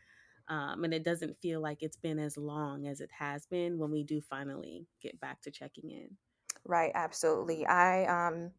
Um, 0.48 0.84
and 0.84 0.94
it 0.94 1.04
doesn't 1.04 1.40
feel 1.42 1.62
like 1.62 1.82
it's 1.82 1.98
been 1.98 2.20
as 2.20 2.38
long 2.38 2.88
as 2.88 3.00
it 3.02 3.12
has 3.12 3.46
been 3.46 3.78
when 3.78 3.92
we 3.92 4.04
do 4.04 4.22
finally 4.22 4.88
get 5.00 5.20
back 5.20 5.42
to 5.42 5.52
checking 5.52 5.90
in. 5.92 6.18
Right 6.66 6.92
absolutely 6.96 7.66
i 7.66 8.06
um 8.06 8.52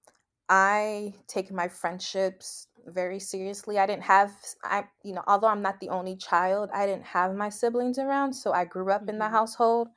i 0.48 1.14
take 1.28 1.50
my 1.50 1.68
friendships 1.68 2.66
very 2.86 3.18
seriously 3.18 3.78
i 3.78 3.86
didn't 3.86 4.02
have 4.02 4.36
i 4.64 4.84
you 5.04 5.12
know 5.14 5.22
although 5.26 5.46
i'm 5.46 5.62
not 5.62 5.78
the 5.80 5.88
only 5.88 6.16
child 6.16 6.68
i 6.74 6.84
didn't 6.86 7.04
have 7.04 7.34
my 7.34 7.48
siblings 7.48 7.98
around 7.98 8.32
so 8.32 8.52
i 8.52 8.64
grew 8.64 8.90
up 8.90 9.08
in 9.08 9.18
the 9.18 9.24
Mhm. 9.24 9.30
household 9.30 9.88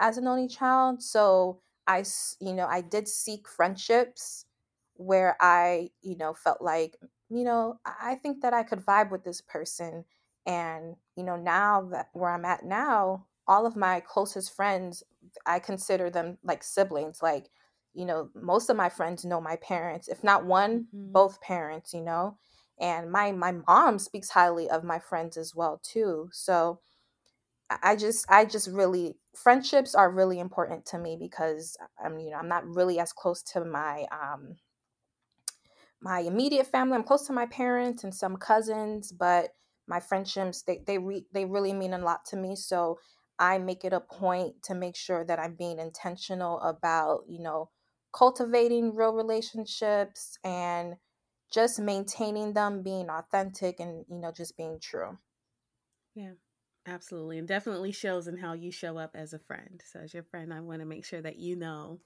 as 0.00 0.18
an 0.18 0.26
only 0.28 0.48
child 0.48 1.02
so 1.02 1.62
i 1.86 2.00
s- 2.00 2.36
you 2.40 2.54
know 2.54 2.66
i 2.68 2.80
did 2.80 3.08
seek 3.08 3.48
friendships 3.48 4.46
where 4.94 5.36
I, 5.40 5.90
you 6.02 6.16
know, 6.16 6.34
felt 6.34 6.60
like, 6.62 6.98
you 7.30 7.44
know, 7.44 7.80
I 7.84 8.14
think 8.16 8.42
that 8.42 8.52
I 8.54 8.62
could 8.62 8.80
vibe 8.80 9.10
with 9.10 9.24
this 9.24 9.40
person. 9.40 10.04
And, 10.46 10.96
you 11.16 11.24
know, 11.24 11.36
now 11.36 11.82
that 11.92 12.08
where 12.12 12.30
I'm 12.30 12.44
at 12.44 12.64
now, 12.64 13.26
all 13.52 13.66
of 13.66 13.76
my 13.76 14.00
closest 14.00 14.54
friends, 14.54 15.02
I 15.46 15.58
consider 15.60 16.10
them 16.10 16.38
like 16.44 16.64
siblings. 16.64 17.22
Like, 17.22 17.50
you 17.94 18.06
know, 18.06 18.30
most 18.34 18.70
of 18.70 18.76
my 18.76 18.88
friends 18.88 19.24
know 19.24 19.40
my 19.40 19.56
parents, 19.56 20.08
if 20.08 20.24
not 20.24 20.46
one, 20.46 20.86
Mm-hmm. 20.94 21.14
both 21.14 21.40
parents, 21.42 21.94
you 21.94 22.02
know. 22.02 22.38
And 22.80 23.12
my 23.12 23.32
my 23.32 23.52
mom 23.52 23.98
speaks 23.98 24.30
highly 24.30 24.70
of 24.70 24.84
my 24.84 24.98
friends 24.98 25.36
as 25.36 25.54
well 25.54 25.80
too. 25.82 26.30
So 26.32 26.80
I 27.70 27.96
just 27.96 28.26
I 28.30 28.44
just 28.44 28.68
really 28.68 29.18
friendships 29.34 29.94
are 29.94 30.10
really 30.10 30.38
important 30.38 30.84
to 30.86 30.98
me 30.98 31.16
because 31.16 31.76
I'm 32.02 32.18
you 32.20 32.30
know 32.30 32.36
I'm 32.38 32.48
not 32.48 32.66
really 32.66 32.98
as 33.00 33.12
close 33.12 33.42
to 33.54 33.64
my 33.64 34.06
um 34.12 34.56
my 36.00 36.20
immediate 36.20 36.66
family. 36.66 36.94
I'm 36.96 37.04
close 37.04 37.26
to 37.26 37.32
my 37.32 37.46
parents 37.46 38.04
and 38.04 38.14
some 38.14 38.36
cousins, 38.36 39.12
but 39.12 39.54
my 39.86 40.00
friendships 40.00 40.62
they 40.62 40.78
they 40.86 40.98
re- 40.98 41.26
they 41.32 41.44
really 41.44 41.72
mean 41.72 41.92
a 41.94 41.98
lot 41.98 42.24
to 42.26 42.36
me. 42.36 42.56
So 42.56 42.98
I 43.38 43.58
make 43.58 43.84
it 43.84 43.92
a 43.92 44.00
point 44.00 44.62
to 44.64 44.74
make 44.74 44.96
sure 44.96 45.24
that 45.24 45.38
I'm 45.38 45.54
being 45.54 45.78
intentional 45.78 46.60
about 46.60 47.24
you 47.28 47.40
know 47.40 47.70
cultivating 48.12 48.94
real 48.94 49.12
relationships 49.14 50.38
and 50.44 50.96
just 51.52 51.78
maintaining 51.78 52.54
them, 52.54 52.82
being 52.82 53.10
authentic, 53.10 53.78
and 53.80 54.04
you 54.08 54.18
know 54.18 54.32
just 54.32 54.56
being 54.56 54.78
true. 54.80 55.18
Yeah, 56.14 56.32
absolutely. 56.86 57.38
And 57.38 57.48
definitely 57.48 57.92
shows 57.92 58.28
in 58.28 58.36
how 58.36 58.52
you 58.54 58.70
show 58.70 58.98
up 58.98 59.12
as 59.14 59.32
a 59.32 59.38
friend. 59.38 59.82
So, 59.90 60.00
as 60.00 60.14
your 60.14 60.24
friend, 60.24 60.52
I 60.52 60.60
want 60.60 60.80
to 60.80 60.86
make 60.86 61.04
sure 61.04 61.20
that 61.22 61.38
you 61.38 61.56
know 61.56 62.00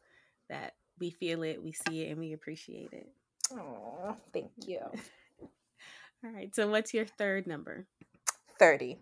that 0.48 0.74
we 0.98 1.10
feel 1.10 1.42
it, 1.42 1.62
we 1.62 1.72
see 1.72 2.02
it, 2.02 2.10
and 2.10 2.18
we 2.18 2.32
appreciate 2.32 2.92
it. 2.92 3.08
Oh, 3.52 4.16
thank 4.32 4.50
you. 4.66 4.80
All 6.24 6.30
right. 6.30 6.54
So, 6.54 6.68
what's 6.68 6.94
your 6.94 7.06
third 7.06 7.46
number? 7.46 7.86
30. 8.58 8.98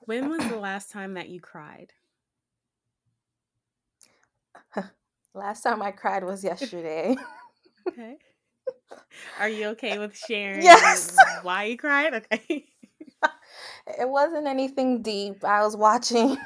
When 0.00 0.28
was 0.28 0.46
the 0.48 0.56
last 0.60 0.90
time 0.90 1.14
that 1.14 1.28
you 1.28 1.40
cried? 1.40 1.92
Last 5.34 5.62
time 5.62 5.80
I 5.82 5.90
cried 5.92 6.24
was 6.24 6.42
yesterday. 6.44 7.16
Okay. 7.88 8.16
Are 9.40 9.48
you 9.48 9.68
okay 9.68 9.98
with 9.98 10.16
sharing 10.28 10.62
Yes. 10.62 11.16
why 11.42 11.64
you 11.64 11.76
cried? 11.78 12.14
Okay. 12.14 12.66
it 13.98 14.08
wasn't 14.08 14.46
anything 14.46 15.00
deep. 15.02 15.42
I 15.44 15.62
was 15.64 15.76
watching 15.76 16.36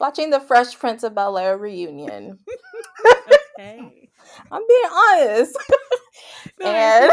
watching 0.00 0.30
the 0.30 0.40
Fresh 0.40 0.78
Prince 0.78 1.02
of 1.04 1.14
Bel 1.14 1.38
Air 1.38 1.56
reunion. 1.56 2.38
okay. 3.58 4.10
I'm 4.50 4.62
being 4.66 4.90
honest. 4.92 5.56
No, 6.60 6.66
and. 6.66 7.12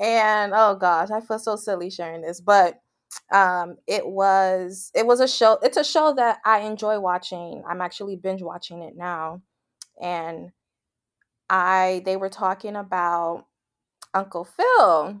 And 0.00 0.52
oh 0.56 0.76
gosh, 0.76 1.10
I 1.12 1.20
feel 1.22 1.40
so 1.40 1.56
silly 1.56 1.90
sharing 1.90 2.22
this, 2.22 2.40
but 2.42 2.80
um 3.32 3.76
it 3.88 4.06
was 4.08 4.92
it 4.94 5.06
was 5.06 5.20
a 5.20 5.28
show 5.28 5.58
it's 5.62 5.76
a 5.76 5.84
show 5.84 6.14
that 6.16 6.38
I 6.44 6.60
enjoy 6.60 7.00
watching. 7.00 7.64
I'm 7.68 7.82
actually 7.82 8.16
binge 8.16 8.42
watching 8.42 8.82
it 8.82 8.96
now. 8.96 9.42
And 10.02 10.52
I 11.50 12.02
they 12.06 12.16
were 12.16 12.30
talking 12.30 12.76
about 12.76 13.46
Uncle 14.14 14.44
Phil 14.44 15.20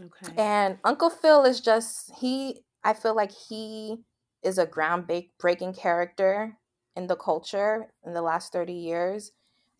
Okay. 0.00 0.34
And 0.36 0.78
Uncle 0.84 1.10
Phil 1.10 1.44
is 1.44 1.60
just 1.60 2.10
he 2.18 2.62
I 2.82 2.92
feel 2.94 3.14
like 3.14 3.32
he 3.32 3.98
is 4.42 4.58
a 4.58 4.66
ground 4.66 5.10
breaking 5.38 5.74
character 5.74 6.58
in 6.96 7.06
the 7.06 7.16
culture 7.16 7.92
in 8.04 8.12
the 8.14 8.22
last 8.22 8.52
30 8.52 8.74
years. 8.74 9.32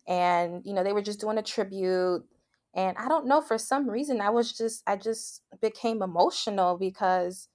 And 0.07 0.61
you 0.65 0.73
know, 0.73 0.83
they 0.83 0.93
were 0.93 1.01
just 1.01 1.19
doing 1.19 1.37
a 1.37 1.43
tribute 1.43 2.25
and 2.75 2.97
I 2.97 3.07
don't 3.07 3.27
know 3.27 3.41
for 3.41 3.57
some 3.57 3.89
reason 3.89 4.21
I 4.21 4.29
was 4.31 4.53
just 4.57 4.83
I 4.87 4.97
just 4.97 5.41
became 5.61 6.01
emotional 6.01 6.77
because 6.77 7.49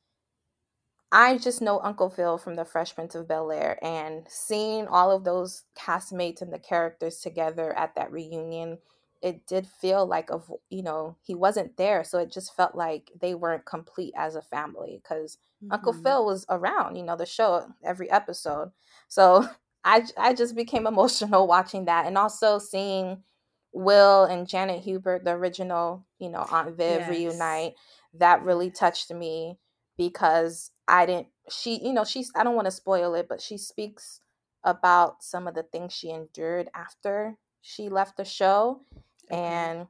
I 1.13 1.39
just 1.39 1.61
know 1.61 1.81
Uncle 1.81 2.09
Phil 2.11 2.39
from 2.39 2.55
the 2.55 2.65
Fresh 2.65 2.95
Prince 2.95 3.15
of 3.15 3.27
Bel 3.27 3.51
Air 3.51 3.79
and 3.85 4.27
seeing 4.29 4.87
all 4.87 5.11
of 5.11 5.25
those 5.25 5.65
castmates 5.77 6.41
and 6.41 6.53
the 6.53 6.59
characters 6.59 7.19
together 7.21 7.77
at 7.77 7.95
that 7.97 8.13
reunion, 8.13 8.79
it 9.21 9.45
did 9.47 9.67
feel 9.67 10.07
like 10.07 10.31
of 10.31 10.53
you 10.71 10.83
know 10.83 11.17
he 11.23 11.35
wasn't 11.35 11.77
there, 11.77 12.05
so 12.05 12.19
it 12.19 12.31
just 12.31 12.55
felt 12.55 12.75
like 12.77 13.11
they 13.21 13.35
weren't 13.35 13.67
complete 13.67 14.15
as 14.17 14.37
a 14.37 14.43
family 14.43 15.01
because 15.03 15.39
Uncle 15.71 15.93
Mhm. 15.93 15.93
Phil 15.93 16.25
was 16.25 16.47
around, 16.49 16.97
you 16.97 17.03
know, 17.03 17.17
the 17.17 17.27
show 17.27 17.67
every 17.85 18.09
episode. 18.11 18.71
So 19.09 19.49
I 19.85 20.07
I 20.17 20.33
just 20.35 20.55
became 20.55 20.87
emotional 20.87 21.47
watching 21.49 21.87
that 21.87 22.07
and 22.07 22.17
also 22.19 22.59
seeing 22.61 23.25
Will 23.73 24.25
and 24.25 24.49
Janet 24.49 24.83
Hubert, 24.83 25.25
the 25.25 25.33
original, 25.33 26.07
you 26.19 26.29
know, 26.31 26.47
Aunt 26.51 26.77
Viv 26.77 27.07
Yes. 27.07 27.09
reunite. 27.09 27.75
That 28.15 28.43
really 28.43 28.71
touched 28.71 29.11
me 29.13 29.59
because 29.97 30.71
I 30.89 31.07
didn't 31.07 31.29
she 31.51 31.85
you 31.85 31.93
know 31.93 32.05
she's 32.05 32.33
I 32.35 32.43
don't 32.43 32.55
want 32.57 32.67
to 32.67 32.71
spoil 32.73 33.15
it 33.15 33.27
but 33.29 33.41
she 33.41 33.59
speaks 33.59 34.21
about 34.65 35.23
some 35.23 35.47
of 35.47 35.55
the 35.55 35.63
things 35.63 35.93
she 35.93 36.11
endured 36.11 36.69
after 36.75 37.37
she 37.61 37.89
left 37.89 38.17
the 38.17 38.25
show 38.25 38.83
Okay. 39.31 39.39
and 39.39 39.87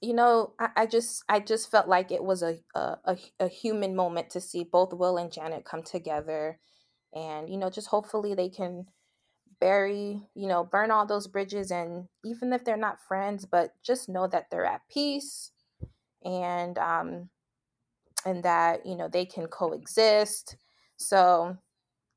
you 0.00 0.12
know 0.14 0.54
I, 0.58 0.70
I 0.76 0.86
just 0.86 1.24
I 1.28 1.40
just 1.40 1.70
felt 1.70 1.88
like 1.88 2.10
it 2.10 2.24
was 2.24 2.42
a, 2.42 2.58
a 2.74 2.98
a 3.04 3.18
a 3.40 3.48
human 3.48 3.94
moment 3.94 4.30
to 4.30 4.40
see 4.40 4.64
both 4.64 4.92
Will 4.92 5.16
and 5.18 5.32
Janet 5.32 5.64
come 5.64 5.82
together 5.82 6.58
and 7.14 7.48
you 7.48 7.58
know 7.58 7.70
just 7.70 7.88
hopefully 7.88 8.34
they 8.34 8.48
can 8.48 8.86
bury 9.60 10.22
you 10.34 10.48
know 10.48 10.64
burn 10.64 10.90
all 10.90 11.06
those 11.06 11.26
bridges 11.26 11.70
and 11.70 12.08
even 12.24 12.52
if 12.52 12.64
they're 12.64 12.76
not 12.76 13.00
friends 13.00 13.44
but 13.44 13.72
just 13.82 14.08
know 14.08 14.26
that 14.26 14.46
they're 14.50 14.64
at 14.64 14.82
peace 14.90 15.52
and 16.24 16.78
um 16.78 17.28
and 18.24 18.42
that 18.42 18.84
you 18.86 18.96
know 18.96 19.08
they 19.08 19.24
can 19.24 19.46
coexist 19.46 20.56
so 20.96 21.56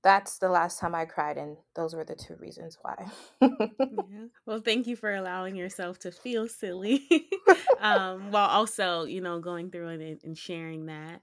that's 0.03 0.37
the 0.37 0.49
last 0.49 0.79
time 0.79 0.95
i 0.95 1.05
cried 1.05 1.37
and 1.37 1.57
those 1.75 1.93
were 1.93 2.03
the 2.03 2.15
two 2.15 2.35
reasons 2.35 2.77
why 2.81 3.05
Yeah. 3.91 4.25
Well, 4.45 4.59
thank 4.59 4.87
you 4.87 4.95
for 4.95 5.13
allowing 5.13 5.55
yourself 5.55 5.99
to 5.99 6.11
feel 6.11 6.47
silly, 6.47 7.07
um, 7.79 8.31
while 8.31 8.49
also, 8.49 9.03
you 9.05 9.21
know, 9.21 9.39
going 9.39 9.69
through 9.69 9.89
it 9.89 10.01
and, 10.01 10.19
and 10.23 10.37
sharing 10.37 10.87
that. 10.87 11.21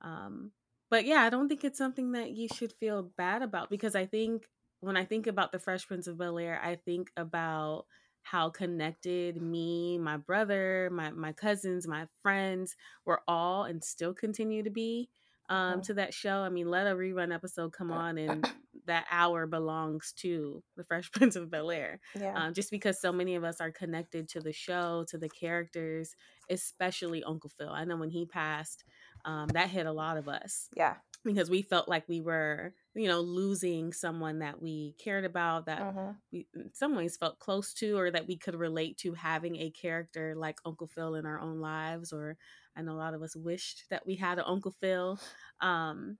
Um, 0.00 0.52
but 0.90 1.04
yeah, 1.04 1.22
I 1.22 1.30
don't 1.30 1.48
think 1.48 1.64
it's 1.64 1.78
something 1.78 2.12
that 2.12 2.30
you 2.30 2.48
should 2.48 2.72
feel 2.72 3.10
bad 3.16 3.42
about 3.42 3.70
because 3.70 3.94
I 3.94 4.06
think 4.06 4.46
when 4.82 4.96
I 4.96 5.04
think 5.04 5.26
about 5.26 5.52
the 5.52 5.58
Fresh 5.58 5.86
Prince 5.88 6.06
of 6.06 6.18
Bel 6.18 6.38
Air, 6.38 6.60
I 6.62 6.76
think 6.76 7.10
about 7.16 7.86
how 8.22 8.50
connected 8.50 9.40
me, 9.42 9.98
my 9.98 10.16
brother, 10.16 10.90
my 10.92 11.10
my 11.10 11.32
cousins, 11.32 11.88
my 11.88 12.06
friends 12.22 12.76
were 13.04 13.22
all 13.26 13.64
and 13.64 13.82
still 13.82 14.14
continue 14.14 14.62
to 14.62 14.70
be 14.70 15.08
um, 15.48 15.80
Mhm. 15.80 15.82
to 15.84 15.94
that 15.94 16.14
show. 16.14 16.38
I 16.42 16.48
mean, 16.48 16.68
let 16.70 16.86
a 16.86 16.94
rerun 16.94 17.34
episode 17.34 17.72
come 17.72 17.90
on 17.90 18.18
and 18.18 18.46
that 18.86 19.06
hour 19.10 19.46
belongs 19.46 20.12
to 20.18 20.62
the 20.76 20.84
Fresh 20.84 21.10
Prince 21.12 21.36
of 21.36 21.50
Bel 21.50 21.70
Air. 21.70 22.00
yeah 22.18 22.46
Um, 22.46 22.54
just 22.54 22.70
because 22.70 23.00
so 23.00 23.12
many 23.12 23.34
of 23.36 23.44
us 23.44 23.60
are 23.60 23.70
connected 23.72 24.28
to 24.30 24.40
the 24.40 24.52
show, 24.52 25.04
to 25.08 25.18
the 25.18 25.28
characters, 25.28 26.14
especially 26.50 27.22
Uncle 27.24 27.50
Phil. 27.50 27.70
I 27.70 27.84
know 27.84 27.96
when 27.96 28.10
he 28.10 28.26
passed, 28.26 28.84
um, 29.24 29.48
that 29.48 29.68
hit 29.70 29.86
a 29.86 29.92
lot 29.92 30.16
of 30.16 30.28
us 30.28 30.68
yeah 30.76 30.94
because 31.24 31.50
we 31.50 31.62
felt 31.62 31.88
like 31.88 32.08
we 32.08 32.20
were, 32.20 32.74
you 32.94 33.08
know, 33.08 33.20
losing 33.20 33.92
someone 33.92 34.40
that 34.40 34.60
we 34.60 34.94
cared 34.98 35.24
about, 35.24 35.66
that 35.66 35.86
hmm 35.86 36.22
we 36.32 36.46
in 36.54 36.70
some 36.74 36.94
ways 36.96 37.16
felt 37.16 37.38
close 37.38 37.72
to, 37.74 37.98
or 37.98 38.10
that 38.10 38.26
we 38.26 38.36
could 38.36 38.54
relate 38.54 38.98
to 38.98 39.14
having 39.14 39.56
a 39.56 39.70
character 39.70 40.34
like 40.36 40.58
Uncle 40.64 40.86
Phil 40.88 41.14
in 41.16 41.26
our 41.26 41.40
own 41.40 41.60
lives. 41.60 42.12
Or 42.12 42.36
I 42.76 42.82
know 42.82 42.92
a 42.92 42.94
lot 42.98 43.14
of 43.14 43.22
us 43.22 43.36
wished 43.36 43.84
that 43.90 44.06
we 44.06 44.16
had 44.16 44.38
an 44.38 44.44
Uncle 44.46 44.72
Phil. 44.72 45.18
Um, 45.60 46.18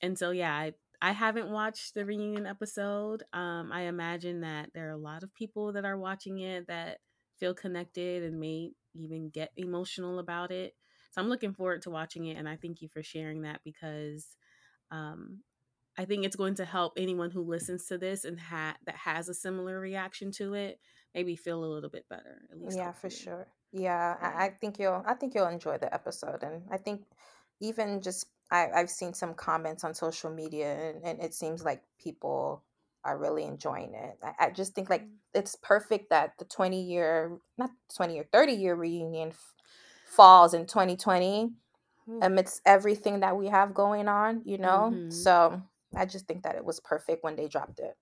and 0.00 0.18
so, 0.18 0.30
yeah, 0.30 0.54
I, 0.54 0.72
I 1.00 1.12
haven't 1.12 1.50
watched 1.50 1.94
the 1.94 2.04
reunion 2.04 2.46
episode. 2.46 3.22
Um, 3.32 3.70
I 3.72 3.82
imagine 3.82 4.40
that 4.40 4.70
there 4.74 4.88
are 4.88 4.92
a 4.92 4.96
lot 4.96 5.22
of 5.22 5.34
people 5.34 5.72
that 5.72 5.84
are 5.84 5.98
watching 5.98 6.38
it 6.38 6.66
that 6.68 6.98
feel 7.38 7.54
connected 7.54 8.22
and 8.22 8.38
may 8.40 8.72
even 8.94 9.30
get 9.30 9.52
emotional 9.56 10.18
about 10.18 10.50
it. 10.50 10.74
So 11.10 11.20
I'm 11.20 11.28
looking 11.28 11.54
forward 11.54 11.82
to 11.82 11.90
watching 11.90 12.26
it, 12.26 12.36
and 12.38 12.48
I 12.48 12.56
thank 12.56 12.80
you 12.80 12.88
for 12.88 13.02
sharing 13.02 13.42
that 13.42 13.60
because 13.64 14.36
um, 14.90 15.42
I 15.98 16.04
think 16.04 16.24
it's 16.24 16.36
going 16.36 16.54
to 16.56 16.64
help 16.64 16.94
anyone 16.96 17.30
who 17.30 17.42
listens 17.42 17.86
to 17.86 17.98
this 17.98 18.24
and 18.24 18.40
ha- 18.40 18.76
that 18.86 18.96
has 18.96 19.28
a 19.28 19.34
similar 19.34 19.78
reaction 19.78 20.30
to 20.32 20.54
it 20.54 20.80
maybe 21.14 21.36
feel 21.36 21.62
a 21.62 21.66
little 21.66 21.90
bit 21.90 22.08
better. 22.08 22.40
At 22.50 22.58
least, 22.58 22.78
yeah 22.78 22.92
for 22.92 23.10
sure 23.10 23.46
yeah. 23.72 24.16
I, 24.20 24.46
I 24.46 24.50
think 24.60 24.78
you'll 24.78 25.02
i 25.06 25.14
think 25.14 25.34
you'll 25.34 25.46
enjoy 25.46 25.78
the 25.78 25.92
episode 25.92 26.42
and 26.42 26.62
i 26.70 26.76
think 26.76 27.04
even 27.60 28.00
just 28.02 28.26
I, 28.50 28.68
i've 28.74 28.90
seen 28.90 29.14
some 29.14 29.34
comments 29.34 29.84
on 29.84 29.94
social 29.94 30.30
media 30.30 30.90
and, 30.90 31.04
and 31.04 31.20
it 31.22 31.34
seems 31.34 31.64
like 31.64 31.82
people 31.98 32.64
are 33.04 33.18
really 33.18 33.44
enjoying 33.44 33.94
it 33.94 34.18
I, 34.22 34.46
I 34.46 34.50
just 34.50 34.74
think 34.74 34.90
like 34.90 35.02
Mm. 35.02 35.16
it's 35.34 35.56
perfect 35.56 36.10
that 36.10 36.32
the 36.38 36.44
20 36.44 36.82
year 36.82 37.38
not 37.58 37.70
20 37.94 38.18
or 38.18 38.24
30 38.32 38.52
year 38.52 38.74
reunion 38.74 39.28
f- 39.30 39.54
falls 40.04 40.54
in 40.54 40.66
2020 40.66 41.52
Ooh. 42.08 42.20
amidst 42.22 42.60
everything 42.66 43.20
that 43.20 43.36
we 43.36 43.48
have 43.48 43.74
going 43.74 44.08
on, 44.08 44.42
you 44.44 44.58
know? 44.58 44.92
Mhm. 44.92 45.12
So 45.12 45.62
I 45.94 46.06
just 46.06 46.26
think 46.26 46.42
that 46.44 46.56
it 46.56 46.64
was 46.64 46.80
perfect 46.80 47.22
when 47.24 47.36
they 47.36 47.48
dropped 47.48 47.80
it. 47.80 47.96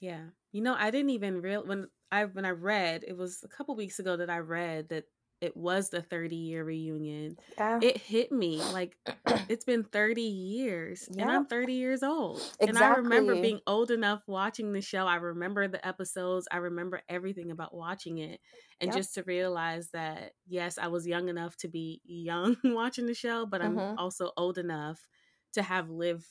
Yeah. 0.00 0.30
You 0.52 0.62
know, 0.62 0.74
I 0.74 0.90
didn't 0.90 1.10
even 1.10 1.42
real 1.42 1.64
when 1.66 1.88
I 2.10 2.24
when 2.24 2.44
I 2.44 2.50
read, 2.50 3.04
it 3.06 3.16
was 3.16 3.42
a 3.44 3.48
couple 3.48 3.76
weeks 3.76 3.98
ago 3.98 4.16
that 4.16 4.30
I 4.30 4.38
read 4.38 4.88
that 4.88 5.04
it 5.40 5.56
was 5.56 5.90
the 5.90 6.02
30 6.02 6.36
year 6.36 6.64
reunion. 6.64 7.36
Yeah. 7.58 7.80
It 7.80 7.96
hit 7.98 8.32
me 8.32 8.66
like 8.66 8.96
it's 9.48 9.64
been 9.64 9.84
30 9.84 10.22
years 10.22 11.08
and 11.18 11.30
I'm 11.30 11.46
30 11.46 11.74
years 11.74 12.02
old. 12.02 12.48
And 12.66 12.78
I 12.78 12.86
remember 12.86 13.36
being 13.36 13.60
old 13.66 13.90
enough 13.90 14.22
watching 14.26 14.72
the 14.72 14.80
show. 14.82 15.06
I 15.06 15.16
remember 15.16 15.68
the 15.68 15.86
episodes. 15.86 16.48
I 16.50 16.56
remember 16.58 17.02
everything 17.08 17.50
about 17.50 17.74
watching 17.74 18.18
it. 18.18 18.40
And 18.80 18.92
just 18.92 19.14
to 19.14 19.22
realize 19.24 19.90
that 19.90 20.32
yes, 20.46 20.78
I 20.78 20.88
was 20.88 21.06
young 21.06 21.28
enough 21.28 21.56
to 21.58 21.68
be 21.68 22.00
young 22.04 22.56
watching 22.64 23.06
the 23.06 23.14
show, 23.14 23.44
but 23.46 23.62
I'm 23.62 23.82
Mhm. 23.82 23.96
also 23.96 24.32
old 24.36 24.56
enough 24.58 25.06
to 25.52 25.62
have 25.62 25.90
lived 25.90 26.26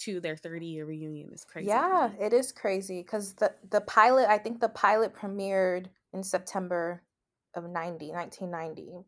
to 0.00 0.20
their 0.20 0.36
30 0.36 0.66
year 0.66 0.86
reunion 0.86 1.30
is 1.32 1.44
crazy 1.44 1.68
Yeah, 1.68 2.10
it 2.18 2.32
is 2.32 2.52
crazy 2.52 3.02
because 3.02 3.34
the 3.34 3.54
the 3.70 3.80
pilot, 3.82 4.28
I 4.28 4.38
think 4.38 4.60
the 4.60 4.68
pilot 4.68 5.14
premiered 5.14 5.86
in 6.12 6.22
September 6.22 7.02
of 7.54 7.64
90, 7.68 8.10
1990. 8.12 9.04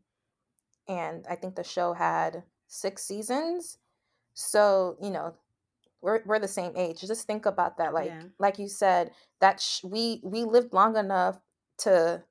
And 0.87 1.25
I 1.29 1.35
think 1.35 1.55
the 1.55 1.63
show 1.63 1.93
had 1.93 2.43
six 2.67 3.03
seasons. 3.03 3.77
So, 4.33 4.97
you 5.01 5.09
know, 5.09 5.35
we're 6.01 6.21
we're 6.25 6.39
the 6.39 6.47
same 6.47 6.73
age. 6.75 7.01
Just 7.01 7.25
think 7.27 7.45
about 7.45 7.77
that. 7.77 7.93
Like 7.93 8.07
Yeah. 8.11 8.23
like 8.39 8.59
you 8.59 8.67
said, 8.67 9.11
that 9.39 9.61
sh- 9.61 9.83
we 9.83 10.21
we 10.23 10.43
lived 10.43 10.73
long 10.73 10.97
enough 10.97 11.39
to 11.79 12.23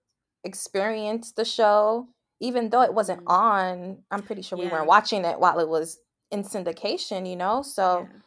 experience 0.45 1.33
the 1.33 1.45
show, 1.45 2.09
even 2.40 2.71
though 2.71 2.83
it 2.83 2.95
wasn't 2.95 3.25
Mhm. 3.25 3.31
on. 3.33 4.04
I'm 4.11 4.23
pretty 4.23 4.42
sure 4.42 4.59
we 4.59 4.69
weren't 4.69 4.87
watching 4.87 5.25
it 5.25 5.38
while 5.40 5.59
it 5.61 5.69
was 5.69 6.00
in 6.31 6.42
syndication. 6.45 7.28
You 7.28 7.37
know, 7.37 7.62
so 7.62 8.09
Yeah. 8.12 8.19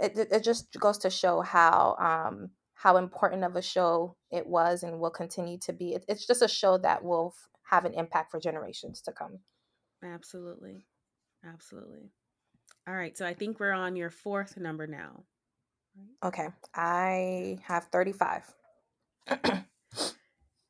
It 0.00 0.28
it 0.30 0.44
just 0.44 0.78
goes 0.78 0.98
to 0.98 1.10
show 1.10 1.40
how 1.40 1.96
um 1.98 2.50
how 2.74 2.98
important 2.98 3.42
of 3.42 3.56
a 3.56 3.62
show 3.62 4.16
it 4.30 4.46
was 4.46 4.82
and 4.82 5.00
will 5.00 5.10
continue 5.10 5.58
to 5.58 5.72
be. 5.72 5.94
It, 5.94 6.04
it's 6.08 6.26
just 6.26 6.42
a 6.42 6.48
show 6.48 6.78
that 6.78 7.02
will 7.02 7.32
f- 7.34 7.48
have 7.70 7.84
an 7.86 7.94
impact 7.94 8.30
for 8.30 8.38
generations 8.38 9.00
to 9.02 9.12
come. 9.12 9.38
Absolutely. 10.04 10.84
Absolutely. 11.44 12.10
All 12.86 12.94
right. 12.94 13.16
So 13.16 13.26
I 13.26 13.34
think 13.34 13.58
we're 13.58 13.72
on 13.72 13.96
your 13.96 14.10
fourth 14.10 14.56
number 14.58 14.86
now. 14.86 15.24
Okay, 16.22 16.48
I 16.74 17.58
have 17.62 17.84
35. 17.84 18.54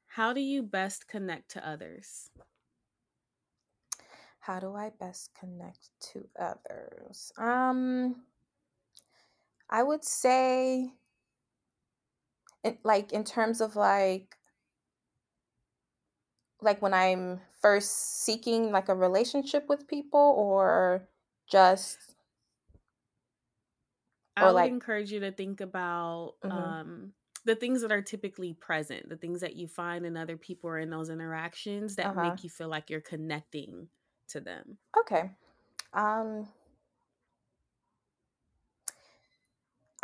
How 0.06 0.32
do 0.32 0.40
you 0.40 0.62
best 0.62 1.08
connect 1.08 1.50
to 1.52 1.68
others? 1.68 2.30
How 4.38 4.60
do 4.60 4.76
I 4.76 4.92
best 5.00 5.32
connect 5.38 5.90
to 6.12 6.28
others? 6.38 7.32
Um, 7.36 8.22
I 9.68 9.82
would 9.82 10.04
say, 10.04 10.92
it, 12.64 12.78
like 12.84 13.12
in 13.12 13.24
terms 13.24 13.60
of 13.60 13.76
like 13.76 14.36
like 16.62 16.80
when 16.80 16.94
I'm 16.94 17.40
first 17.60 18.24
seeking 18.24 18.72
like 18.72 18.88
a 18.88 18.94
relationship 18.94 19.66
with 19.68 19.88
people, 19.88 20.34
or 20.36 21.08
just 21.50 21.98
I 24.36 24.44
or 24.44 24.46
would 24.46 24.54
like 24.54 24.70
encourage 24.70 25.12
you 25.12 25.20
to 25.20 25.32
think 25.32 25.60
about 25.60 26.34
mhm, 26.44 26.50
um, 26.52 27.12
the 27.44 27.54
things 27.54 27.82
that 27.82 27.92
are 27.92 28.02
typically 28.02 28.52
present, 28.52 29.08
the 29.08 29.16
things 29.16 29.40
that 29.40 29.56
you 29.56 29.68
find 29.68 30.04
in 30.04 30.16
other 30.16 30.36
people 30.36 30.68
or 30.68 30.78
in 30.78 30.90
those 30.90 31.08
interactions 31.10 31.94
that 31.96 32.06
uh-huh. 32.06 32.30
make 32.30 32.44
you 32.44 32.50
feel 32.50 32.68
like 32.68 32.90
you're 32.90 33.00
connecting 33.00 33.88
to 34.28 34.40
them. 34.40 34.78
Okay. 34.98 35.30
Um, 35.94 36.48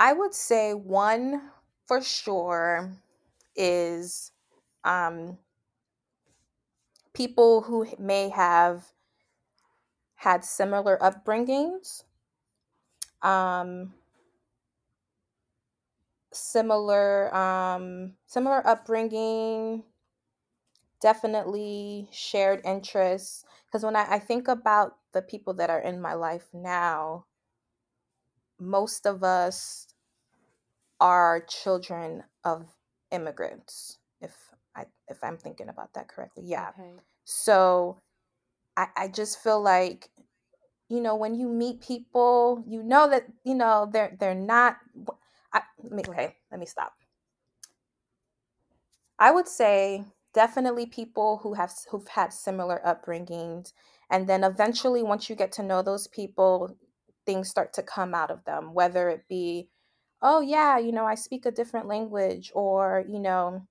I 0.03 0.13
would 0.13 0.35
say 0.35 0.75
one 0.75 1.53
for 1.87 2.03
sure 2.03 2.93
is 3.55 4.33
um 4.83 5.39
people 7.15 7.63
who 7.63 7.87
may 8.01 8.29
have 8.31 8.93
had 10.17 10.45
similar 10.45 10.99
upbringings, 10.99 12.03
um, 13.23 13.95
similar 16.33 17.33
um, 17.33 18.15
similar 18.27 18.67
upbringing, 18.67 19.85
definitely 21.01 22.09
shared 22.11 22.61
interests. 22.65 23.45
Because 23.67 23.85
when 23.85 23.95
I, 23.97 24.15
I 24.15 24.19
think 24.19 24.49
about 24.49 24.97
the 25.13 25.23
people 25.23 25.55
that 25.55 25.71
are 25.71 25.81
in 25.81 26.01
my 26.01 26.15
life 26.15 26.49
now, 26.53 27.27
most 28.59 29.07
of 29.07 29.23
us 29.25 29.92
are 31.03 31.45
children 31.49 32.23
of 32.45 32.69
immigrants. 33.11 33.99
If 34.21 34.33
I 34.77 34.87
if 35.09 35.19
I'm 35.25 35.37
thinking 35.37 35.69
about 35.69 35.93
that 35.95 36.09
correctly, 36.09 36.45
yeah. 36.47 36.71
Okay. 36.79 36.93
So 37.25 37.99
I, 38.77 38.87
I 38.97 39.09
just 39.09 39.43
feel 39.43 39.61
like 39.61 40.09
you 40.89 41.01
know 41.01 41.17
when 41.17 41.35
you 41.35 41.49
meet 41.49 41.81
people 41.81 42.63
you 42.67 42.83
know 42.83 43.09
that 43.09 43.27
you 43.45 43.55
know 43.55 43.89
they're 43.93 44.17
they're 44.21 44.35
not 44.35 44.77
I, 45.53 45.63
okay 46.09 46.37
let 46.51 46.61
me 46.61 46.67
stop 46.67 46.93
i 49.19 49.31
would 49.31 49.49
say 49.49 50.05
definitely 50.35 50.87
people 50.87 51.41
who 51.43 51.55
have 51.55 51.73
who've 51.91 52.09
had 52.09 52.33
similar 52.33 52.81
upbringings 52.87 53.73
and 54.11 54.29
then 54.29 54.45
eventually 54.45 55.03
once 55.03 55.31
you 55.31 55.37
get 55.37 55.53
to 55.53 55.63
know 55.63 55.83
those 55.83 56.09
people 56.09 56.77
things 57.25 57.49
start 57.49 57.73
to 57.75 57.83
come 57.83 58.15
out 58.15 58.31
of 58.31 58.45
them 58.45 58.75
whether 58.75 59.09
it 59.09 59.25
be 59.29 59.69
oh 60.23 60.41
yeah 60.41 60.79
you 60.79 60.93
know 60.93 61.05
i 61.05 61.15
speak 61.15 61.47
a 61.47 61.51
different 61.51 61.87
language 61.87 62.53
or 62.55 63.05
you 63.09 63.19
know 63.21 63.67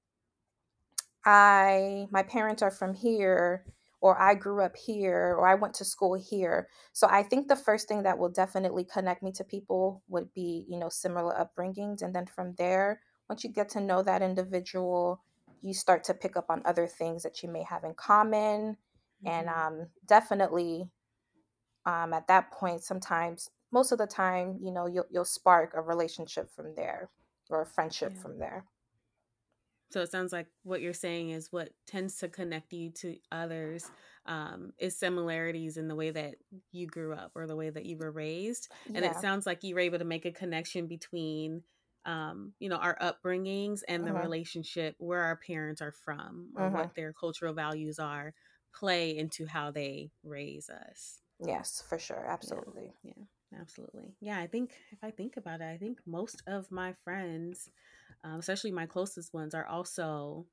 I 1.26 2.08
my 2.12 2.24
parents 2.24 2.62
are 2.62 2.72
from 2.72 2.94
here 2.94 3.66
or 4.02 4.20
I 4.20 4.34
grew 4.34 4.62
up 4.62 4.76
here 4.76 5.36
or 5.38 5.48
I 5.48 5.54
went 5.56 5.76
to 5.76 5.86
school 5.86 6.16
here. 6.16 6.68
So 6.92 7.08
I 7.10 7.22
think 7.24 7.48
the 7.48 7.56
first 7.56 7.88
thing 7.88 8.04
that 8.04 8.18
will 8.18 8.30
definitely 8.30 8.84
connect 8.84 9.22
me 9.22 9.32
to 9.34 9.44
people 9.44 10.02
would 10.08 10.34
be, 10.34 10.66
you 10.68 10.80
know, 10.80 10.90
similar 10.90 11.34
upbringings 11.36 12.02
and 12.02 12.16
then 12.16 12.26
from 12.26 12.56
there, 12.58 13.02
once 13.30 13.44
you 13.44 13.52
get 13.52 13.70
to 13.70 13.82
know 13.82 14.02
that 14.02 14.24
individual, 14.24 15.22
you 15.62 15.74
start 15.76 16.04
to 16.06 16.16
pick 16.16 16.36
up 16.36 16.48
on 16.50 16.64
other 16.66 16.88
things 16.88 17.22
that 17.24 17.44
you 17.44 17.50
may 17.50 17.64
have 17.64 17.84
in 17.84 17.94
common 17.94 18.78
and 19.26 19.48
hmm 19.48 19.54
um 19.56 19.88
definitely 20.08 20.90
um 21.86 22.14
at 22.14 22.28
that 22.28 22.52
point 22.52 22.84
sometimes 22.84 23.50
most 23.72 23.92
of 23.92 23.98
the 23.98 24.08
time, 24.08 24.60
you 24.62 24.72
know, 24.72 24.86
you'll 24.88 25.08
you'll 25.10 25.26
spark 25.26 25.74
a 25.74 25.82
relationship 25.82 26.50
from 26.52 26.76
there 26.76 27.12
or 27.50 27.62
a 27.62 27.66
friendship 27.66 28.14
Yeah. 28.14 28.18
from 28.18 28.40
there. 28.40 28.68
So 29.90 30.00
it 30.02 30.10
sounds 30.10 30.32
like 30.32 30.48
what 30.64 30.82
you're 30.82 30.94
saying 30.94 31.32
is 31.32 31.52
what 31.52 31.74
tends 31.86 32.16
to 32.20 32.30
connect 32.30 32.72
you 32.72 32.92
to 32.92 33.18
others 33.30 33.92
um, 34.26 34.72
is 34.78 34.98
similarities 34.98 35.76
in 35.76 35.90
the 35.90 35.96
way 35.96 36.12
that 36.12 36.36
you 36.72 36.88
grew 36.88 37.14
up 37.14 37.34
or 37.36 37.46
the 37.46 37.58
way 37.58 37.70
that 37.70 37.86
you 37.86 37.98
were 37.98 38.12
raised. 38.12 38.72
And 38.94 39.04
it 39.04 39.18
sounds 39.18 39.46
like 39.46 39.64
you 39.64 39.76
were 39.76 39.82
able 39.82 40.00
to 40.00 40.06
make 40.06 40.26
a 40.26 40.32
connection 40.32 40.88
between, 40.88 41.64
um, 42.06 42.54
you 42.60 42.70
know, 42.70 42.78
our 42.78 42.98
upbringings 43.00 43.82
and 43.86 44.08
the 44.08 44.14
Mhm. 44.14 44.14
relationship 44.14 44.96
where 44.98 45.24
our 45.24 45.36
parents 45.36 45.82
are 45.82 45.92
from 45.92 46.54
or 46.56 46.70
Mhm. 46.70 46.70
what 46.70 46.94
their 46.96 47.12
cultural 47.12 47.54
values 47.54 48.00
are 48.00 48.34
play 48.74 49.18
into 49.18 49.46
how 49.46 49.72
they 49.72 50.14
raise 50.24 50.70
us. 50.70 51.22
Yes, 51.44 51.82
for 51.88 51.98
sure. 51.98 52.24
Absolutely. 52.28 52.94
yeah, 53.04 53.14
absolutely. 53.60 54.14
Yeah, 54.20 54.40
I 54.40 54.48
think 54.48 54.74
if 54.92 55.00
I 55.04 55.12
think 55.12 55.38
about 55.38 55.62
it, 55.62 55.66
I 55.66 55.78
think 55.78 56.00
most 56.06 56.44
of 56.48 56.72
my 56.72 56.94
friends, 57.04 57.70
um, 58.24 58.40
especially 58.40 58.72
my 58.72 58.86
closest 58.86 59.34
ones, 59.34 59.54
are 59.56 59.66
also 59.66 60.46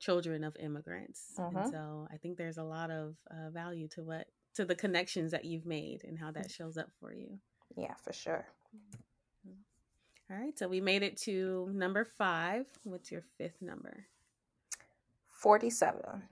children 0.00 0.44
of 0.44 0.56
immigrants, 0.56 1.34
and 1.38 1.56
Mhm. 1.56 1.70
so 1.70 2.08
I 2.10 2.16
think 2.16 2.36
there's 2.36 2.58
a 2.58 2.64
lot 2.64 2.90
of 2.90 3.16
uh, 3.30 3.50
value 3.50 3.88
to 3.88 4.02
what 4.02 4.26
to 4.54 4.64
the 4.64 4.74
connections 4.74 5.30
that 5.32 5.44
you've 5.44 5.66
made 5.66 6.04
and 6.04 6.18
how 6.18 6.30
that 6.32 6.50
shows 6.50 6.76
up 6.76 6.90
for 7.00 7.12
you. 7.12 7.38
Yeah, 7.76 7.94
for 7.96 8.12
sure. 8.12 8.46
Mhm. 9.46 9.56
All 10.30 10.36
right, 10.38 10.58
so 10.58 10.68
we 10.68 10.80
made 10.80 11.02
it 11.02 11.16
to 11.18 11.68
number 11.72 12.04
five. 12.04 12.66
What's 12.84 13.10
your 13.12 13.22
fifth 13.36 13.60
number? 13.60 14.06
47. 15.28 16.22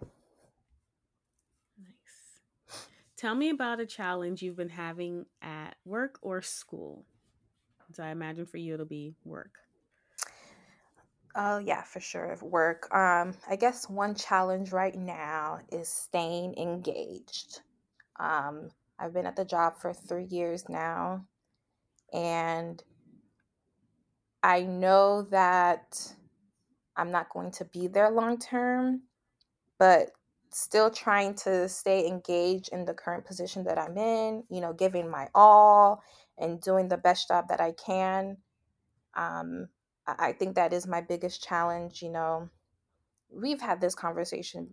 Tell 3.22 3.36
me 3.36 3.50
about 3.50 3.78
a 3.78 3.86
challenge 3.86 4.42
you've 4.42 4.56
been 4.56 4.68
having 4.68 5.26
at 5.40 5.76
work 5.84 6.18
or 6.22 6.42
school. 6.42 7.06
So 7.92 8.02
I 8.02 8.08
imagine 8.08 8.46
for 8.46 8.56
you 8.56 8.74
it'll 8.74 8.84
be 8.84 9.14
work. 9.24 9.52
Oh, 11.36 11.58
yeah, 11.58 11.84
for 11.84 12.00
sure. 12.00 12.36
Work. 12.42 12.92
Um, 12.92 13.34
I 13.48 13.54
guess 13.54 13.88
one 13.88 14.16
challenge 14.16 14.72
right 14.72 14.96
now 14.96 15.60
is 15.70 15.88
staying 15.88 16.56
engaged. 16.58 17.60
Um, 18.18 18.70
I've 18.98 19.14
been 19.14 19.26
at 19.26 19.36
the 19.36 19.44
job 19.44 19.74
for 19.80 19.94
three 19.94 20.26
years 20.26 20.68
now, 20.68 21.24
and 22.12 22.82
I 24.42 24.62
know 24.62 25.22
that 25.30 26.12
I'm 26.96 27.12
not 27.12 27.28
going 27.28 27.52
to 27.52 27.66
be 27.66 27.86
there 27.86 28.10
long 28.10 28.40
term, 28.40 29.02
but 29.78 30.10
still 30.54 30.90
trying 30.90 31.34
to 31.34 31.68
stay 31.68 32.06
engaged 32.06 32.70
in 32.72 32.84
the 32.84 32.94
current 32.94 33.24
position 33.24 33.64
that 33.64 33.78
I'm 33.78 33.96
in, 33.96 34.44
you 34.50 34.60
know, 34.60 34.72
giving 34.72 35.10
my 35.10 35.28
all 35.34 36.02
and 36.38 36.60
doing 36.60 36.88
the 36.88 36.96
best 36.96 37.28
job 37.28 37.48
that 37.48 37.60
I 37.60 37.72
can. 37.72 38.38
Um, 39.14 39.68
I 40.06 40.32
think 40.32 40.56
that 40.56 40.72
is 40.72 40.86
my 40.86 41.00
biggest 41.00 41.42
challenge. 41.42 42.02
You 42.02 42.10
know, 42.10 42.50
we've 43.30 43.60
had 43.60 43.80
this 43.80 43.94
conversation 43.94 44.68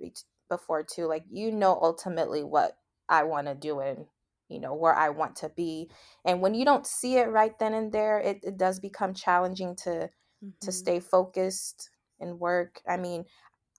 before 0.49 0.83
too. 0.83 1.05
Like, 1.05 1.23
you 1.29 1.51
know, 1.51 1.77
ultimately 1.81 2.43
what 2.43 2.77
I 3.07 3.23
want 3.23 3.47
to 3.47 3.55
do 3.55 3.79
and, 3.79 4.05
you 4.47 4.59
know, 4.59 4.73
where 4.73 4.95
I 4.95 5.09
want 5.09 5.37
to 5.37 5.49
be. 5.49 5.89
And 6.25 6.41
when 6.41 6.53
you 6.53 6.65
don't 6.65 6.87
see 6.87 7.17
it 7.17 7.29
right 7.29 7.57
then 7.59 7.73
and 7.73 7.91
there, 7.91 8.19
it, 8.19 8.39
it 8.43 8.57
does 8.57 8.79
become 8.79 9.13
challenging 9.13 9.75
to 9.83 9.89
mm-hmm. 9.89 10.49
to 10.61 10.71
stay 10.71 10.99
focused 10.99 11.89
and 12.19 12.39
work. 12.39 12.81
I 12.87 12.97
mean, 12.97 13.25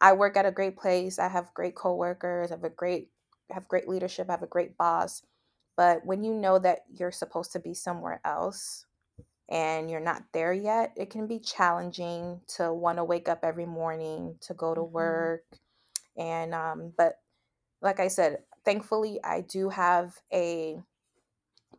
I 0.00 0.12
work 0.12 0.36
at 0.36 0.46
a 0.46 0.50
great 0.50 0.76
place. 0.76 1.18
I 1.18 1.28
have 1.28 1.52
great 1.54 1.74
coworkers. 1.74 2.50
I 2.50 2.54
have 2.54 2.64
a 2.64 2.70
great 2.70 3.08
have 3.50 3.68
great 3.68 3.88
leadership. 3.88 4.28
I 4.28 4.32
have 4.32 4.42
a 4.42 4.46
great 4.46 4.76
boss. 4.78 5.22
But 5.76 6.04
when 6.04 6.22
you 6.22 6.34
know 6.34 6.58
that 6.58 6.84
you're 6.92 7.12
supposed 7.12 7.52
to 7.52 7.58
be 7.58 7.74
somewhere 7.74 8.20
else 8.24 8.86
and 9.48 9.90
you're 9.90 9.98
not 9.98 10.22
there 10.32 10.52
yet, 10.52 10.92
it 10.96 11.10
can 11.10 11.26
be 11.26 11.38
challenging 11.38 12.40
to 12.56 12.72
want 12.72 12.98
to 12.98 13.04
wake 13.04 13.28
up 13.28 13.40
every 13.42 13.66
morning 13.66 14.36
to 14.42 14.54
go 14.54 14.74
to 14.74 14.80
mm-hmm. 14.80 14.92
work. 14.92 15.44
And 16.16 16.54
um, 16.54 16.92
but 16.96 17.18
like 17.82 18.00
I 18.00 18.08
said, 18.08 18.38
thankfully 18.64 19.20
I 19.24 19.40
do 19.42 19.68
have 19.68 20.14
a 20.32 20.82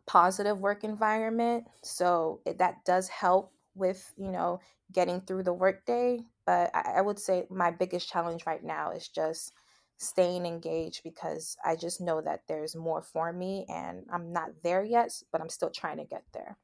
positive 0.06 0.58
work 0.58 0.84
environment, 0.84 1.66
so 1.82 2.40
it, 2.44 2.58
that 2.58 2.84
does 2.84 3.08
help 3.08 3.52
with 3.74 4.12
you 4.16 4.30
know 4.30 4.60
getting 4.92 5.20
through 5.20 5.44
the 5.44 5.52
workday. 5.52 6.20
But 6.46 6.70
I, 6.74 6.94
I 6.96 7.00
would 7.00 7.18
say 7.18 7.46
my 7.50 7.70
biggest 7.70 8.08
challenge 8.08 8.44
right 8.46 8.62
now 8.62 8.90
is 8.90 9.08
just 9.08 9.52
staying 9.98 10.46
engaged 10.46 11.02
because 11.04 11.56
I 11.64 11.76
just 11.76 12.00
know 12.00 12.20
that 12.20 12.42
there's 12.48 12.74
more 12.74 13.02
for 13.02 13.32
me 13.32 13.66
and 13.68 14.04
I'm 14.12 14.32
not 14.32 14.50
there 14.62 14.82
yet, 14.82 15.22
but 15.30 15.40
I'm 15.40 15.48
still 15.48 15.70
trying 15.70 15.98
to 15.98 16.04
get 16.04 16.24
there. 16.32 16.58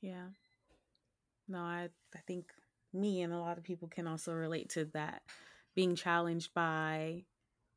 Yeah. 0.00 0.28
No, 1.48 1.60
I 1.60 1.88
I 2.14 2.18
think 2.26 2.52
me 2.92 3.22
and 3.22 3.32
a 3.32 3.38
lot 3.38 3.58
of 3.58 3.64
people 3.64 3.88
can 3.88 4.06
also 4.06 4.32
relate 4.32 4.70
to 4.70 4.86
that 4.86 5.22
being 5.74 5.94
challenged 5.94 6.54
by 6.54 7.24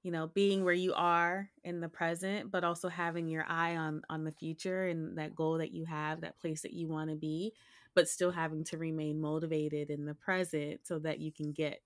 you 0.03 0.11
know 0.11 0.27
being 0.27 0.63
where 0.63 0.73
you 0.73 0.93
are 0.93 1.49
in 1.63 1.81
the 1.81 1.89
present 1.89 2.49
but 2.51 2.63
also 2.63 2.87
having 2.87 3.27
your 3.27 3.45
eye 3.49 3.75
on 3.75 4.01
on 4.09 4.23
the 4.23 4.31
future 4.31 4.87
and 4.87 5.17
that 5.17 5.35
goal 5.35 5.57
that 5.57 5.73
you 5.73 5.85
have 5.85 6.21
that 6.21 6.39
place 6.39 6.61
that 6.61 6.73
you 6.73 6.87
want 6.87 7.09
to 7.09 7.17
be 7.17 7.53
but 7.99 8.07
still 8.07 8.31
having 8.31 8.63
to 8.63 8.77
remain 8.77 9.19
motivated 9.19 9.89
in 9.89 10.05
the 10.05 10.13
present 10.13 10.79
so 10.83 10.99
that 10.99 11.19
you 11.19 11.33
can 11.33 11.51
get 11.51 11.81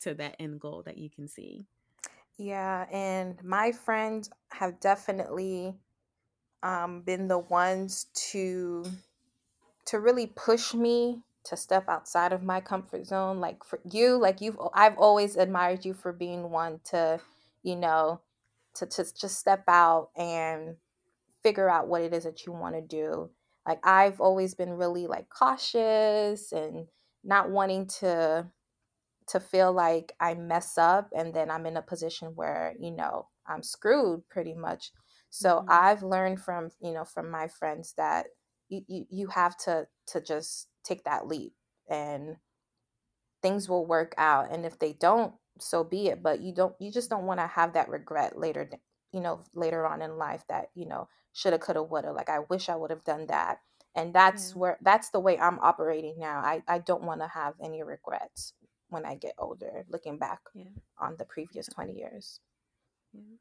to 0.00 0.14
that 0.14 0.34
end 0.40 0.58
goal 0.58 0.82
that 0.86 0.96
you 0.96 1.10
can 1.10 1.28
see. 1.28 1.66
Yeah 2.38 2.86
and 2.90 3.36
my 3.44 3.72
friends 3.72 4.30
have 4.50 4.80
definitely 4.80 5.74
um, 6.62 7.02
been 7.02 7.28
the 7.28 7.38
ones 7.38 8.06
to 8.30 8.82
to 9.84 10.00
really 10.00 10.28
push 10.28 10.72
me 10.72 11.20
to 11.44 11.54
step 11.54 11.86
outside 11.86 12.32
of 12.32 12.42
my 12.42 12.62
comfort 12.62 13.06
zone 13.06 13.38
like 13.38 13.62
for 13.62 13.78
you 13.90 14.16
like 14.16 14.40
you've 14.40 14.58
i've 14.72 14.96
always 14.96 15.36
admired 15.36 15.84
you 15.84 15.92
for 15.92 16.14
being 16.14 16.50
one 16.50 16.80
to 16.84 17.20
you 17.62 17.76
know 17.76 18.22
to, 18.74 18.86
to 18.86 19.04
just 19.14 19.38
step 19.38 19.64
out 19.68 20.08
and 20.16 20.76
figure 21.42 21.68
out 21.68 21.88
what 21.88 22.00
it 22.00 22.14
is 22.14 22.24
that 22.24 22.46
you 22.46 22.52
want 22.52 22.74
to 22.74 22.80
do 22.80 23.28
like 23.68 23.78
i've 23.86 24.20
always 24.20 24.54
been 24.54 24.72
really 24.72 25.06
like 25.06 25.28
cautious 25.28 26.50
and 26.52 26.86
not 27.22 27.50
wanting 27.50 27.86
to 27.86 28.44
to 29.28 29.38
feel 29.38 29.72
like 29.72 30.12
i 30.18 30.34
mess 30.34 30.78
up 30.78 31.10
and 31.14 31.34
then 31.34 31.50
i'm 31.50 31.66
in 31.66 31.76
a 31.76 31.82
position 31.82 32.32
where 32.34 32.74
you 32.80 32.90
know 32.90 33.28
i'm 33.46 33.62
screwed 33.62 34.26
pretty 34.30 34.54
much 34.54 34.90
so 35.30 35.58
mm-hmm. 35.58 35.68
i've 35.70 36.02
learned 36.02 36.40
from 36.40 36.70
you 36.80 36.92
know 36.92 37.04
from 37.04 37.30
my 37.30 37.46
friends 37.46 37.92
that 37.96 38.26
you, 38.68 38.80
you 38.88 39.04
you 39.10 39.26
have 39.28 39.56
to 39.56 39.86
to 40.06 40.20
just 40.20 40.68
take 40.82 41.04
that 41.04 41.26
leap 41.26 41.52
and 41.90 42.36
things 43.42 43.68
will 43.68 43.86
work 43.86 44.14
out 44.16 44.50
and 44.50 44.64
if 44.64 44.78
they 44.78 44.94
don't 44.94 45.34
so 45.60 45.84
be 45.84 46.08
it 46.08 46.22
but 46.22 46.40
you 46.40 46.54
don't 46.54 46.74
you 46.80 46.90
just 46.90 47.10
don't 47.10 47.26
want 47.26 47.38
to 47.38 47.46
have 47.46 47.74
that 47.74 47.88
regret 47.88 48.38
later 48.38 48.68
you 49.12 49.20
know 49.20 49.40
later 49.54 49.86
on 49.86 50.02
in 50.02 50.18
life 50.18 50.44
that 50.48 50.70
you 50.74 50.86
know 50.86 51.08
shoulda 51.32 51.58
coulda 51.58 51.82
woulda 51.82 52.12
like 52.12 52.28
i 52.28 52.40
wish 52.50 52.68
i 52.68 52.76
would 52.76 52.90
have 52.90 53.04
done 53.04 53.26
that. 53.26 53.60
And 53.94 54.14
that's 54.14 54.52
yeah. 54.52 54.58
where 54.58 54.78
that's 54.82 55.10
the 55.10 55.18
way 55.18 55.38
i'm 55.38 55.58
operating 55.60 56.16
now. 56.18 56.38
I 56.38 56.62
i 56.68 56.78
don't 56.78 57.02
want 57.02 57.20
to 57.20 57.28
have 57.28 57.54
any 57.62 57.82
regrets 57.82 58.52
when 58.90 59.04
i 59.04 59.14
get 59.14 59.34
older 59.38 59.84
looking 59.88 60.18
back 60.18 60.40
yeah. 60.54 60.64
on 60.98 61.16
the 61.18 61.24
previous 61.24 61.66
20 61.66 61.94
years. 61.94 62.40
Yeah. 63.12 63.36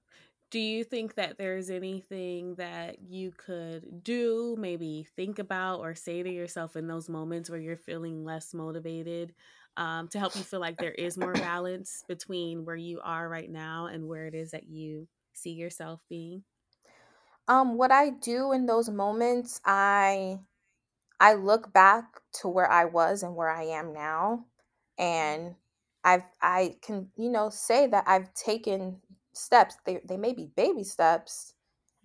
Do 0.50 0.60
you 0.60 0.86
think 0.86 1.16
that 1.16 1.38
there's 1.38 1.70
anything 1.70 2.56
that 2.56 3.02
you 3.02 3.34
could 3.36 4.02
do, 4.02 4.56
maybe 4.58 5.06
think 5.18 5.40
about, 5.40 5.82
or 5.82 5.94
say 5.94 6.24
to 6.24 6.30
yourself 6.30 6.78
in 6.78 6.88
those 6.88 7.10
moments 7.10 7.50
where 7.50 7.60
you're 7.60 7.76
feeling 7.76 8.24
less 8.24 8.54
motivated 8.54 9.34
um, 9.76 10.08
to 10.08 10.20
help 10.20 10.38
you 10.38 10.44
feel 10.44 10.62
like 10.62 10.78
there 10.78 10.94
is 10.94 11.18
more 11.18 11.34
balance 11.34 12.04
between 12.08 12.64
where 12.64 12.78
you 12.78 13.02
are 13.04 13.28
right 13.28 13.50
now 13.50 13.88
and 13.88 14.08
where 14.08 14.26
it 14.26 14.34
is 14.34 14.52
that 14.52 14.70
you 14.70 15.10
see 15.38 15.52
yourself 15.52 16.02
being? 16.10 16.44
Um, 17.48 17.78
what 17.78 17.92
I 17.92 18.10
do 18.10 18.52
in 18.52 18.66
those 18.66 18.90
moments, 18.90 19.62
I 19.66 20.40
I 21.20 21.34
look 21.34 21.74
back 21.74 22.06
to 22.42 22.48
where 22.48 22.70
I 22.70 22.86
was 22.86 23.24
and 23.24 23.36
where 23.36 23.50
I 23.50 23.64
am 23.64 23.94
now, 23.94 24.46
and 24.98 25.56
I've 26.04 26.24
I 26.42 26.76
can 26.82 27.10
you 27.16 27.30
know 27.30 27.50
say 27.50 27.88
that 27.88 28.04
I've 28.08 28.34
taken 28.34 29.02
steps 29.38 29.78
they, 29.86 30.02
they 30.04 30.18
may 30.18 30.34
be 30.34 30.50
baby 30.56 30.84
steps 30.84 31.54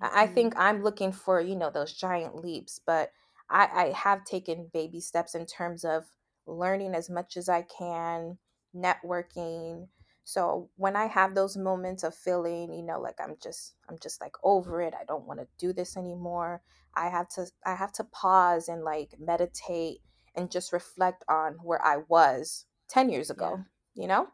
mm-hmm. 0.02 0.16
i 0.16 0.26
think 0.26 0.54
i'm 0.56 0.82
looking 0.82 1.12
for 1.12 1.40
you 1.40 1.56
know 1.56 1.70
those 1.70 1.92
giant 1.92 2.36
leaps 2.36 2.80
but 2.86 3.10
I, 3.50 3.68
I 3.74 3.92
have 3.96 4.24
taken 4.24 4.70
baby 4.72 5.00
steps 5.00 5.34
in 5.34 5.46
terms 5.46 5.84
of 5.84 6.04
learning 6.46 6.94
as 6.94 7.08
much 7.10 7.36
as 7.36 7.48
i 7.48 7.62
can 7.62 8.38
networking 8.76 9.88
so 10.24 10.68
when 10.76 10.96
i 10.96 11.06
have 11.06 11.34
those 11.34 11.56
moments 11.56 12.02
of 12.02 12.14
feeling 12.14 12.72
you 12.72 12.82
know 12.82 13.00
like 13.00 13.16
i'm 13.20 13.34
just 13.42 13.74
i'm 13.88 13.98
just 14.02 14.20
like 14.20 14.34
over 14.42 14.80
it 14.80 14.94
i 15.00 15.04
don't 15.04 15.26
want 15.26 15.40
to 15.40 15.46
do 15.58 15.72
this 15.72 15.96
anymore 15.96 16.62
i 16.94 17.08
have 17.08 17.28
to 17.28 17.46
i 17.66 17.74
have 17.74 17.92
to 17.92 18.04
pause 18.04 18.68
and 18.68 18.84
like 18.84 19.14
meditate 19.18 19.98
and 20.34 20.50
just 20.50 20.72
reflect 20.72 21.24
on 21.28 21.54
where 21.62 21.84
i 21.84 21.98
was 22.08 22.66
10 22.88 23.10
years 23.10 23.30
ago 23.30 23.58
yeah. 23.94 24.02
you 24.02 24.08
know 24.08 24.28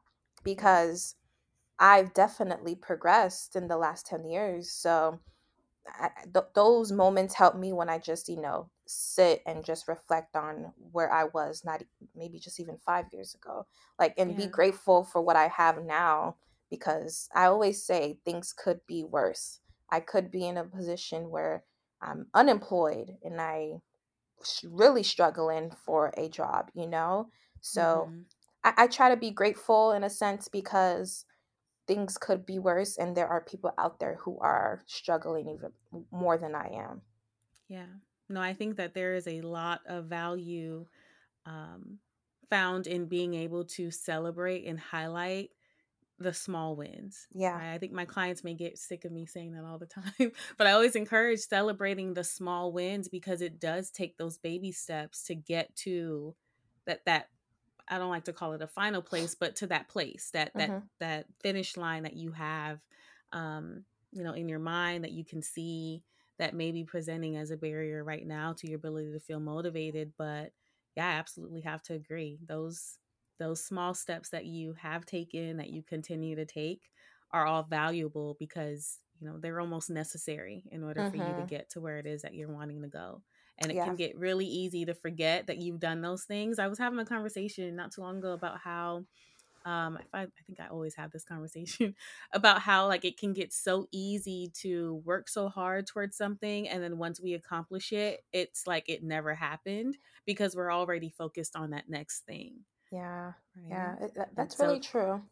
because 0.44 1.16
I've 1.78 2.12
definitely 2.12 2.74
progressed 2.74 3.54
in 3.54 3.68
the 3.68 3.76
last 3.76 4.06
10 4.06 4.24
years. 4.24 4.70
So 4.70 5.20
I, 5.88 6.10
th- 6.32 6.46
those 6.54 6.92
moments 6.92 7.34
help 7.34 7.56
me 7.56 7.72
when 7.72 7.88
I 7.88 7.98
just, 7.98 8.28
you 8.28 8.40
know, 8.40 8.70
sit 8.86 9.42
and 9.46 9.64
just 9.64 9.88
reflect 9.88 10.36
on 10.36 10.72
where 10.92 11.12
I 11.12 11.24
was, 11.24 11.62
not 11.64 11.82
maybe 12.16 12.38
just 12.38 12.60
even 12.60 12.78
five 12.78 13.06
years 13.12 13.34
ago. 13.34 13.66
Like, 13.98 14.14
and 14.18 14.30
yeah. 14.32 14.36
be 14.36 14.46
grateful 14.46 15.04
for 15.04 15.22
what 15.22 15.36
I 15.36 15.48
have 15.48 15.84
now 15.84 16.36
because 16.70 17.28
I 17.34 17.46
always 17.46 17.82
say 17.82 18.18
things 18.24 18.52
could 18.52 18.80
be 18.86 19.04
worse. 19.04 19.60
I 19.90 20.00
could 20.00 20.30
be 20.30 20.46
in 20.46 20.56
a 20.56 20.64
position 20.64 21.30
where 21.30 21.64
I'm 22.02 22.26
unemployed 22.34 23.16
and 23.24 23.40
I 23.40 23.80
really 24.64 25.02
struggling 25.02 25.72
for 25.84 26.12
a 26.16 26.28
job, 26.28 26.70
you 26.74 26.86
know? 26.86 27.28
So 27.60 28.08
mm-hmm. 28.08 28.20
I, 28.64 28.84
I 28.84 28.86
try 28.86 29.10
to 29.10 29.16
be 29.16 29.30
grateful 29.30 29.92
in 29.92 30.04
a 30.04 30.10
sense 30.10 30.48
because 30.48 31.24
things 31.88 32.18
could 32.18 32.46
be 32.46 32.58
worse 32.58 32.98
and 32.98 33.16
there 33.16 33.26
are 33.26 33.40
people 33.40 33.72
out 33.78 33.98
there 33.98 34.18
who 34.20 34.38
are 34.40 34.82
struggling 34.86 35.48
even 35.48 35.72
more 36.12 36.38
than 36.38 36.54
I 36.54 36.68
am. 36.74 37.00
Yeah. 37.68 37.86
No, 38.28 38.40
I 38.40 38.52
think 38.52 38.76
that 38.76 38.94
there 38.94 39.14
is 39.14 39.26
a 39.26 39.40
lot 39.40 39.80
of 39.86 40.04
value 40.04 40.86
um, 41.46 41.98
found 42.50 42.86
in 42.86 43.06
being 43.06 43.34
able 43.34 43.64
to 43.64 43.90
celebrate 43.90 44.66
and 44.66 44.78
highlight 44.78 45.50
the 46.18 46.34
small 46.34 46.76
wins. 46.76 47.26
Yeah. 47.32 47.56
I 47.56 47.78
think 47.78 47.92
my 47.92 48.04
clients 48.04 48.44
may 48.44 48.54
get 48.54 48.76
sick 48.76 49.04
of 49.04 49.12
me 49.12 49.24
saying 49.24 49.54
that 49.54 49.64
all 49.64 49.78
the 49.78 49.86
time, 50.18 50.32
but 50.58 50.66
I 50.66 50.72
always 50.72 50.94
encourage 50.96 51.40
celebrating 51.40 52.12
the 52.12 52.24
small 52.24 52.72
wins 52.72 53.08
because 53.08 53.40
it 53.40 53.58
does 53.58 53.90
take 53.90 54.18
those 54.18 54.36
baby 54.36 54.72
steps 54.72 55.22
to 55.24 55.34
get 55.34 55.74
to 55.76 56.34
that 56.86 57.04
that 57.06 57.28
I 57.88 57.98
don't 57.98 58.10
like 58.10 58.24
to 58.24 58.32
call 58.32 58.52
it 58.52 58.62
a 58.62 58.66
final 58.66 59.02
place, 59.02 59.34
but 59.34 59.56
to 59.56 59.66
that 59.68 59.88
place, 59.88 60.30
that 60.32 60.52
that 60.54 60.70
mm-hmm. 60.70 60.86
that 61.00 61.26
finish 61.40 61.76
line 61.76 62.02
that 62.04 62.16
you 62.16 62.32
have, 62.32 62.80
um, 63.32 63.84
you 64.12 64.22
know, 64.22 64.32
in 64.32 64.48
your 64.48 64.58
mind 64.58 65.04
that 65.04 65.12
you 65.12 65.24
can 65.24 65.42
see 65.42 66.02
that 66.38 66.54
may 66.54 66.70
be 66.70 66.84
presenting 66.84 67.36
as 67.36 67.50
a 67.50 67.56
barrier 67.56 68.04
right 68.04 68.26
now 68.26 68.52
to 68.52 68.68
your 68.68 68.76
ability 68.76 69.12
to 69.12 69.20
feel 69.20 69.40
motivated. 69.40 70.12
But 70.16 70.52
yeah, 70.96 71.08
I 71.08 71.12
absolutely 71.12 71.62
have 71.62 71.82
to 71.84 71.94
agree. 71.94 72.38
Those 72.46 72.98
those 73.38 73.64
small 73.64 73.94
steps 73.94 74.30
that 74.30 74.46
you 74.46 74.74
have 74.74 75.06
taken, 75.06 75.58
that 75.58 75.70
you 75.70 75.82
continue 75.82 76.34
to 76.36 76.44
take, 76.44 76.90
are 77.30 77.46
all 77.46 77.62
valuable 77.62 78.36
because 78.38 78.98
you 79.20 79.28
know 79.28 79.38
they're 79.38 79.60
almost 79.60 79.90
necessary 79.90 80.64
in 80.70 80.84
order 80.84 81.00
mm-hmm. 81.02 81.10
for 81.10 81.16
you 81.16 81.22
to 81.22 81.38
mm-hmm. 81.38 81.46
get 81.46 81.70
to 81.70 81.80
where 81.80 81.98
it 81.98 82.06
is 82.06 82.22
that 82.22 82.34
you're 82.34 82.52
wanting 82.52 82.82
to 82.82 82.88
go 82.88 83.22
and 83.58 83.70
it 83.72 83.76
yeah. 83.76 83.84
can 83.84 83.96
get 83.96 84.16
really 84.16 84.46
easy 84.46 84.84
to 84.86 84.94
forget 84.94 85.46
that 85.48 85.58
you've 85.58 85.80
done 85.80 86.00
those 86.02 86.24
things. 86.24 86.58
I 86.58 86.68
was 86.68 86.78
having 86.78 86.98
a 86.98 87.04
conversation 87.04 87.74
not 87.76 87.92
too 87.92 88.02
long 88.02 88.18
ago 88.18 88.32
about 88.32 88.58
how 88.60 89.04
um 89.64 89.98
I, 90.14 90.22
I 90.22 90.26
think 90.46 90.60
i 90.60 90.68
always 90.68 90.94
have 90.94 91.10
this 91.10 91.24
conversation 91.24 91.94
about 92.32 92.62
how 92.62 92.86
like 92.86 93.04
it 93.04 93.18
can 93.18 93.32
get 93.32 93.52
so 93.52 93.88
easy 93.92 94.52
to 94.60 95.02
work 95.04 95.28
so 95.28 95.48
hard 95.48 95.86
towards 95.86 96.16
something 96.16 96.68
and 96.68 96.82
then 96.82 96.98
once 96.98 97.20
we 97.20 97.34
accomplish 97.34 97.92
it 97.92 98.22
it's 98.32 98.66
like 98.66 98.88
it 98.88 99.02
never 99.02 99.34
happened 99.34 99.98
because 100.26 100.54
we're 100.56 100.72
already 100.72 101.10
focused 101.10 101.56
on 101.56 101.70
that 101.70 101.88
next 101.88 102.20
thing 102.26 102.60
Yeah, 102.90 103.32
right 103.56 103.70
yeah, 103.70 103.96
that, 104.14 104.34
that's 104.34 104.58
so 104.58 104.66
really 104.66 104.80
true. 104.80 105.22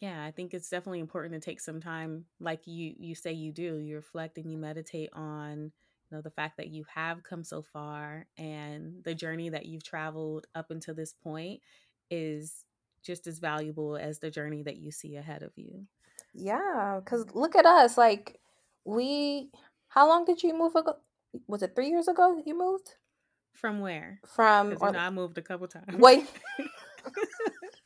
yeah 0.00 0.24
i 0.24 0.30
think 0.30 0.52
it's 0.54 0.68
definitely 0.68 1.00
important 1.00 1.34
to 1.34 1.40
take 1.40 1.60
some 1.60 1.80
time 1.80 2.24
like 2.40 2.66
you 2.66 2.94
you 2.98 3.14
say 3.14 3.32
you 3.32 3.52
do 3.52 3.78
you 3.78 3.96
reflect 3.96 4.38
and 4.38 4.50
you 4.50 4.58
meditate 4.58 5.10
on 5.12 5.72
know 6.14 6.22
the 6.22 6.30
fact 6.30 6.56
that 6.56 6.68
you 6.68 6.84
have 6.94 7.22
come 7.22 7.44
so 7.44 7.62
far 7.62 8.26
and 8.38 9.02
the 9.04 9.14
journey 9.14 9.48
that 9.50 9.66
you've 9.66 9.84
traveled 9.84 10.46
up 10.54 10.70
until 10.70 10.94
this 10.94 11.12
point 11.12 11.60
is 12.10 12.64
just 13.02 13.26
as 13.26 13.38
valuable 13.38 13.96
as 13.96 14.18
the 14.18 14.30
journey 14.30 14.62
that 14.62 14.76
you 14.76 14.90
see 14.90 15.16
ahead 15.16 15.42
of 15.42 15.52
you 15.56 15.86
Yeah, 16.32 17.00
because 17.04 17.26
look 17.34 17.56
at 17.56 17.66
us. 17.66 17.98
Like, 17.98 18.40
we, 18.84 19.50
how 19.88 20.08
long 20.08 20.24
did 20.24 20.42
you 20.42 20.56
move 20.56 20.74
ago? 20.74 20.96
Was 21.48 21.62
it 21.62 21.74
three 21.74 21.88
years 21.88 22.08
ago 22.08 22.40
you 22.46 22.56
moved 22.56 22.94
from 23.54 23.80
where 23.80 24.20
from, 24.26 24.70
because 24.70 24.82
you 24.82 24.92
know 24.92 24.98
i 24.98 25.10
moved 25.10 25.38
a 25.38 25.42
couple 25.42 25.66
times 25.66 25.86
wait, 25.98 26.26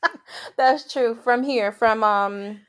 that's 0.57 0.91
true. 0.91 1.15
From 1.23 1.43
here, 1.43 1.71
from 1.71 2.03
um 2.03 2.59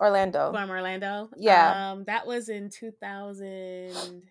Orlando. 0.00 0.52
from 0.52 0.70
orlando 0.70 1.30
Yeah, 1.36 1.90
um 1.92 2.04
that 2.04 2.26
was 2.26 2.48
in 2.48 2.70
2000 2.70 4.22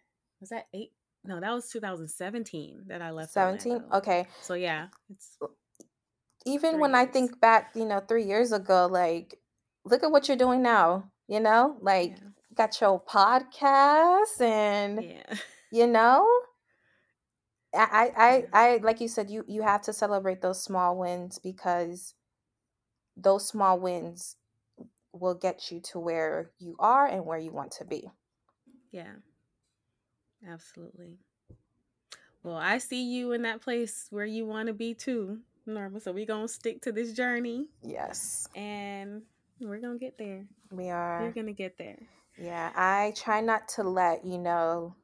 was 0.45 0.49
that 0.49 0.67
eight 0.73 0.91
no 1.23 1.39
that 1.39 1.51
was 1.51 1.67
2017 1.69 2.83
that 2.87 3.01
i 3.01 3.09
left 3.09 3.33
17. 3.33 3.71
orlando 3.71 3.97
Okay. 3.97 4.27
so 4.41 4.53
yeah 4.53 4.87
it's 5.09 5.37
Even 6.45 6.79
when 6.79 6.93
I 6.93 7.05
think 7.07 7.41
back, 7.41 7.71
you 7.73 7.85
know, 7.85 7.99
three 7.99 8.23
years 8.25 8.51
ago, 8.51 8.85
like, 8.85 9.39
look 9.83 10.03
at 10.03 10.11
what 10.11 10.27
you're 10.27 10.37
doing 10.37 10.61
now, 10.61 11.09
you 11.27 11.39
know? 11.39 11.77
Like, 11.81 12.11
yeah 12.11 12.29
you 12.49 12.55
got 12.55 12.79
your 12.79 13.01
podcast 13.01 14.39
and, 14.39 15.03
yeah 15.03 15.35
you 15.71 15.87
know, 15.87 16.27
I, 17.73 18.11
I, 18.15 18.45
I 18.53 18.77
like 18.83 19.01
you 19.01 19.07
said, 19.07 19.29
you, 19.31 19.43
you 19.47 19.63
have 19.63 19.81
to 19.83 19.93
celebrate 19.93 20.41
those 20.41 20.61
small 20.61 20.95
wins 20.95 21.39
because 21.39 22.13
those 23.17 23.47
small 23.47 23.79
wins 23.79 24.37
will 25.11 25.35
get 25.35 25.71
you 25.71 25.81
to 25.91 25.99
where 25.99 26.51
you 26.59 26.75
are 26.77 27.07
and 27.07 27.25
where 27.25 27.39
you 27.39 27.51
want 27.51 27.71
to 27.79 27.85
be. 27.85 28.11
yeah 28.91 29.15
absolutely 30.47 31.17
well 32.43 32.55
i 32.57 32.77
see 32.77 33.03
you 33.03 33.31
in 33.31 33.41
that 33.43 33.61
place 33.61 34.07
where 34.09 34.25
you 34.25 34.45
want 34.45 34.67
to 34.67 34.73
be 34.73 34.93
too 34.93 35.39
norma 35.65 35.99
so 35.99 36.11
we're 36.11 36.25
gonna 36.25 36.47
stick 36.47 36.81
to 36.81 36.91
this 36.91 37.13
journey 37.13 37.65
Yes, 37.81 38.47
and 38.55 39.21
we're 39.59 39.79
gonna 39.79 39.97
get 39.97 40.17
there 40.17 40.45
we 40.71 40.89
are. 40.89 41.21
We're 41.21 41.31
gonna 41.33 41.53
get 41.53 41.77
there 41.77 41.97
Yeah, 42.37 42.71
I 42.75 43.13
try 43.15 43.41
not 43.41 43.67
to 43.69 43.83
let, 43.83 44.25
you 44.25 44.37
know, 44.37 44.95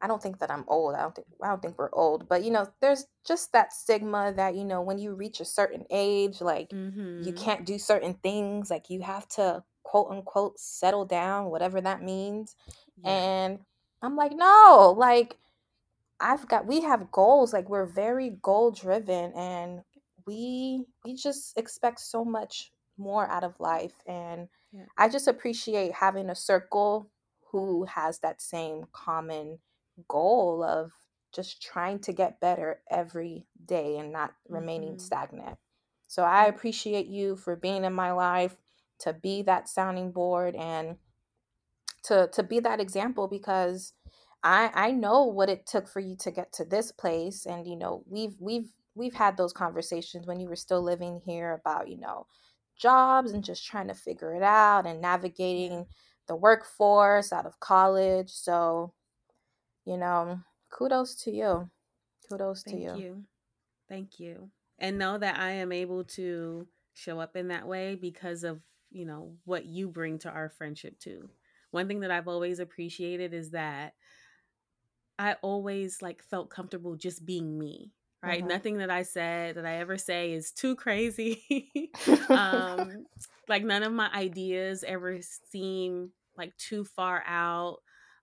I 0.00 0.06
don't 0.06 0.22
think 0.22 0.38
that 0.40 0.50
I'm 0.50 0.64
old. 0.68 0.94
I 0.94 1.02
don't 1.02 1.14
think 1.14 1.28
I 1.42 1.48
don't 1.48 1.62
think 1.62 1.78
we're 1.78 1.94
old, 1.94 2.28
but 2.28 2.44
you 2.44 2.50
know, 2.50 2.66
there's 2.80 3.06
just 3.26 3.52
that 3.52 3.72
stigma 3.72 4.32
that, 4.36 4.54
you 4.54 4.64
know, 4.64 4.82
when 4.82 4.98
you 4.98 5.14
reach 5.14 5.40
a 5.40 5.44
certain 5.44 5.84
age, 5.90 6.40
like 6.40 6.72
you 7.18 7.32
mm-hmm 7.32 7.34
can't 7.34 7.64
do 7.64 7.78
certain 7.78 8.14
things, 8.14 8.70
like 8.70 8.90
you 8.90 9.02
have 9.02 9.26
to 9.30 9.64
quote 9.82 10.08
unquote 10.10 10.58
settle 10.58 11.04
down, 11.06 11.46
whatever 11.50 11.80
that 11.80 12.02
means. 12.02 12.54
yeah 13.02 13.10
And 13.10 13.60
I'm 14.04 14.16
like, 14.16 14.32
no, 14.34 14.94
like 14.96 15.36
I've 16.20 16.46
got 16.48 16.66
we 16.66 16.82
have 16.82 17.10
goals, 17.10 17.52
like 17.52 17.68
we're 17.68 17.86
very 17.86 18.30
goal 18.42 18.70
driven 18.70 19.32
and 19.32 19.82
we 20.26 20.84
we 21.04 21.14
just 21.14 21.56
expect 21.58 22.00
so 22.00 22.24
much 22.24 22.70
more 22.96 23.28
out 23.28 23.44
of 23.44 23.58
life 23.58 23.94
and 24.06 24.48
yeah. 24.72 24.84
I 24.96 25.08
just 25.08 25.26
appreciate 25.26 25.92
having 25.92 26.30
a 26.30 26.34
circle 26.34 27.10
who 27.50 27.84
has 27.84 28.20
that 28.20 28.40
same 28.40 28.84
common 28.92 29.58
goal 30.08 30.62
of 30.62 30.92
just 31.34 31.62
trying 31.62 31.98
to 32.00 32.12
get 32.12 32.40
better 32.40 32.80
every 32.90 33.46
day 33.64 33.98
and 33.98 34.12
not 34.12 34.32
remaining 34.48 34.90
mm-hmm. 34.90 34.98
stagnant. 34.98 35.58
So 36.06 36.22
I 36.22 36.46
appreciate 36.46 37.06
you 37.06 37.36
for 37.36 37.56
being 37.56 37.84
in 37.84 37.92
my 37.92 38.12
life 38.12 38.56
to 39.00 39.12
be 39.12 39.42
that 39.42 39.68
sounding 39.68 40.12
board 40.12 40.54
and 40.54 40.96
to 42.04 42.28
to 42.32 42.42
be 42.42 42.60
that 42.60 42.80
example 42.80 43.28
because 43.28 43.92
I 44.42 44.70
I 44.74 44.90
know 44.92 45.24
what 45.24 45.48
it 45.48 45.66
took 45.66 45.88
for 45.88 46.00
you 46.00 46.16
to 46.20 46.30
get 46.30 46.52
to 46.54 46.64
this 46.64 46.92
place 46.92 47.46
and 47.46 47.66
you 47.66 47.76
know 47.76 48.04
we've 48.08 48.36
we've 48.38 48.68
we've 48.94 49.14
had 49.14 49.36
those 49.36 49.52
conversations 49.52 50.26
when 50.26 50.38
you 50.38 50.48
were 50.48 50.56
still 50.56 50.82
living 50.82 51.20
here 51.24 51.52
about 51.52 51.88
you 51.88 51.98
know 51.98 52.26
jobs 52.76 53.32
and 53.32 53.44
just 53.44 53.64
trying 53.64 53.88
to 53.88 53.94
figure 53.94 54.34
it 54.34 54.42
out 54.42 54.86
and 54.86 55.00
navigating 55.00 55.86
the 56.26 56.36
workforce 56.36 57.32
out 57.32 57.46
of 57.46 57.60
college. 57.60 58.30
So 58.30 58.92
you 59.84 59.96
know 59.96 60.40
kudos 60.70 61.14
to 61.24 61.30
you. 61.30 61.70
Kudos 62.30 62.62
to 62.64 62.70
thank 62.70 62.82
you. 62.82 62.96
you. 62.96 63.24
Thank 63.88 64.20
you. 64.20 64.50
And 64.78 64.98
know 64.98 65.16
that 65.18 65.38
i 65.38 65.50
am 65.52 65.70
able 65.72 66.04
to 66.04 66.66
show 66.94 67.20
up 67.20 67.36
in 67.36 67.48
that 67.48 67.66
way 67.66 67.94
because 67.94 68.44
of 68.44 68.60
you 68.90 69.04
know 69.04 69.32
what 69.44 69.66
you 69.66 69.88
bring 69.88 70.18
to 70.18 70.30
our 70.30 70.48
friendship 70.48 70.98
too 70.98 71.28
one 71.74 71.88
thing 71.88 72.00
that 72.00 72.12
i've 72.12 72.28
always 72.28 72.60
appreciated 72.60 73.34
is 73.34 73.52
that 73.52 73.94
I 75.18 75.34
always 75.42 76.02
like 76.02 76.22
felt 76.22 76.50
comfortable 76.50 76.96
just 76.96 77.24
being 77.24 77.58
me, 77.58 77.92
right? 78.22 78.44
hmm 78.44 78.46
Nothing 78.46 78.78
that 78.78 78.90
I 78.90 79.02
said 79.02 79.56
that 79.56 79.66
I 79.66 79.76
ever 79.76 79.96
say 79.96 80.32
is 80.32 80.52
too 80.52 80.76
crazy. 80.76 81.42
um 82.34 83.06
like 83.48 83.64
none 83.64 83.82
of 83.82 83.92
my 83.92 84.10
ideas 84.12 84.82
ever 84.84 85.20
seem 85.22 86.12
like 86.36 86.56
too 86.56 86.84
far 86.84 87.22
out. 87.26 87.78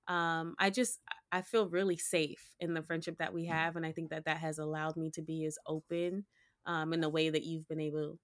Um 0.08 0.56
I 0.60 0.70
just 0.70 1.00
I 1.32 1.42
feel 1.42 1.70
really 1.70 1.98
safe 1.98 2.54
in 2.60 2.74
the 2.74 2.84
friendship 2.84 3.18
that 3.20 3.34
we 3.34 3.46
have 3.46 3.76
and 3.78 3.86
I 3.86 3.94
think 3.94 4.10
that 4.10 4.26
that 4.26 4.38
has 4.38 4.60
allowed 4.60 4.98
me 4.98 5.12
to 5.12 5.22
be 5.22 5.46
as 5.46 5.58
open 5.66 6.26
um 6.66 6.94
in 6.94 7.00
the 7.02 7.10
way 7.10 7.30
that 7.30 7.44
you've 7.44 7.68
been 7.70 7.80
able 7.82 8.20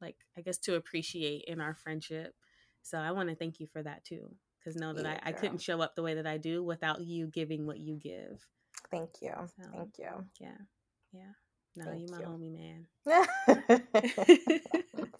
like 0.00 0.16
I 0.36 0.42
guess 0.42 0.58
to 0.60 0.76
appreciate 0.76 1.44
in 1.46 1.60
our 1.60 1.74
friendship. 1.74 2.34
So 2.82 2.98
I 2.98 3.12
want 3.12 3.30
to 3.30 3.36
thank 3.36 3.60
you 3.60 3.66
for 3.68 3.82
that 3.82 4.04
too. 4.04 4.36
Because 4.64 4.80
know 4.80 4.94
that 4.94 5.04
yeah 5.04 5.18
I, 5.22 5.30
I 5.30 5.32
couldn't 5.32 5.60
show 5.60 5.80
up 5.80 5.94
the 5.94 6.02
way 6.02 6.14
that 6.14 6.26
I 6.26 6.38
do 6.38 6.62
without 6.62 7.02
you 7.02 7.26
giving 7.26 7.66
what 7.66 7.78
you 7.78 7.96
give. 7.96 8.46
thank 8.90 9.10
you 9.20 9.34
So 9.56 9.64
thank 9.72 9.98
you 9.98 10.24
yeah, 10.40 10.56
yeah. 11.12 11.32
No, 11.76 11.84
thank 11.86 12.00
you 12.00 12.08
my 12.10 12.20
you 12.20 12.26
homie 12.26 12.52
man. 12.52 12.86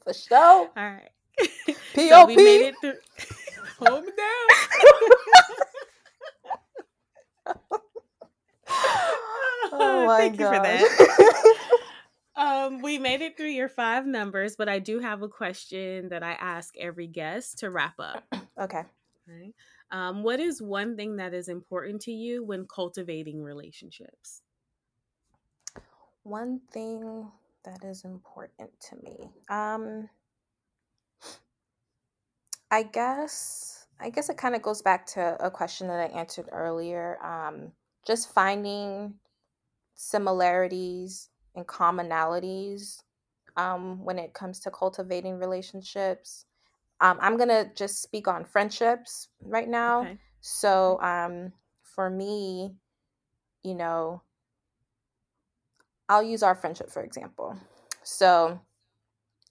for 0.04 0.14
sure 0.14 0.70
All 0.76 0.76
right. 0.76 1.10
so 1.94 2.26
we 2.26 2.36
made 2.36 2.62
pop 2.62 2.68
it 2.68 2.74
through. 2.80 2.94
Hold 3.78 4.04
me 4.04 4.12
down. 4.16 4.26
oh 9.72 10.04
my 10.06 10.18
Thank 10.18 10.38
you 10.38 10.46
for 10.46 10.52
that. 10.52 10.84
Um, 12.36 12.82
we 12.82 12.98
made 12.98 13.20
it 13.20 13.36
through 13.36 13.50
your 13.50 13.68
five 13.68 14.06
numbers, 14.06 14.56
but 14.56 14.68
I 14.68 14.80
do 14.80 14.98
have 14.98 15.22
a 15.22 15.28
question 15.28 16.08
that 16.08 16.24
I 16.24 16.32
ask 16.32 16.76
every 16.76 17.06
guest 17.06 17.60
to 17.60 17.70
wrap 17.70 17.94
up. 18.00 18.24
okay 18.60 18.82
Right. 19.26 19.54
Um, 19.90 20.22
what 20.22 20.40
is 20.40 20.60
one 20.60 20.96
thing 20.96 21.16
that 21.16 21.32
is 21.34 21.48
important 21.48 22.02
to 22.02 22.12
you 22.12 22.44
when 22.44 22.66
cultivating 22.66 23.42
relationships? 23.42 24.42
one 26.24 26.60
thing 26.72 27.30
that 27.64 27.84
is 27.84 28.04
important 28.04 28.70
to 28.80 28.96
me 28.96 29.30
um 29.48 30.08
i 32.70 32.82
guess 32.82 33.86
i 34.00 34.10
guess 34.10 34.28
it 34.28 34.36
kind 34.36 34.54
of 34.54 34.62
goes 34.62 34.82
back 34.82 35.06
to 35.06 35.36
a 35.44 35.50
question 35.50 35.86
that 35.88 36.00
i 36.00 36.18
answered 36.18 36.48
earlier 36.52 37.18
um 37.24 37.72
just 38.06 38.32
finding 38.32 39.14
similarities 39.94 41.30
and 41.54 41.66
commonalities 41.66 43.02
um 43.56 44.04
when 44.04 44.18
it 44.18 44.34
comes 44.34 44.60
to 44.60 44.70
cultivating 44.70 45.38
relationships 45.38 46.46
um 47.00 47.18
i'm 47.20 47.36
gonna 47.36 47.70
just 47.74 48.02
speak 48.02 48.28
on 48.28 48.44
friendships 48.44 49.28
right 49.40 49.68
now 49.68 50.02
Okay. 50.02 50.18
so 50.40 51.00
um 51.00 51.52
for 51.82 52.10
me 52.10 52.74
you 53.62 53.74
know 53.74 54.22
i'll 56.08 56.22
use 56.22 56.42
our 56.42 56.54
friendship 56.54 56.90
for 56.90 57.02
example 57.02 57.56
so 58.02 58.60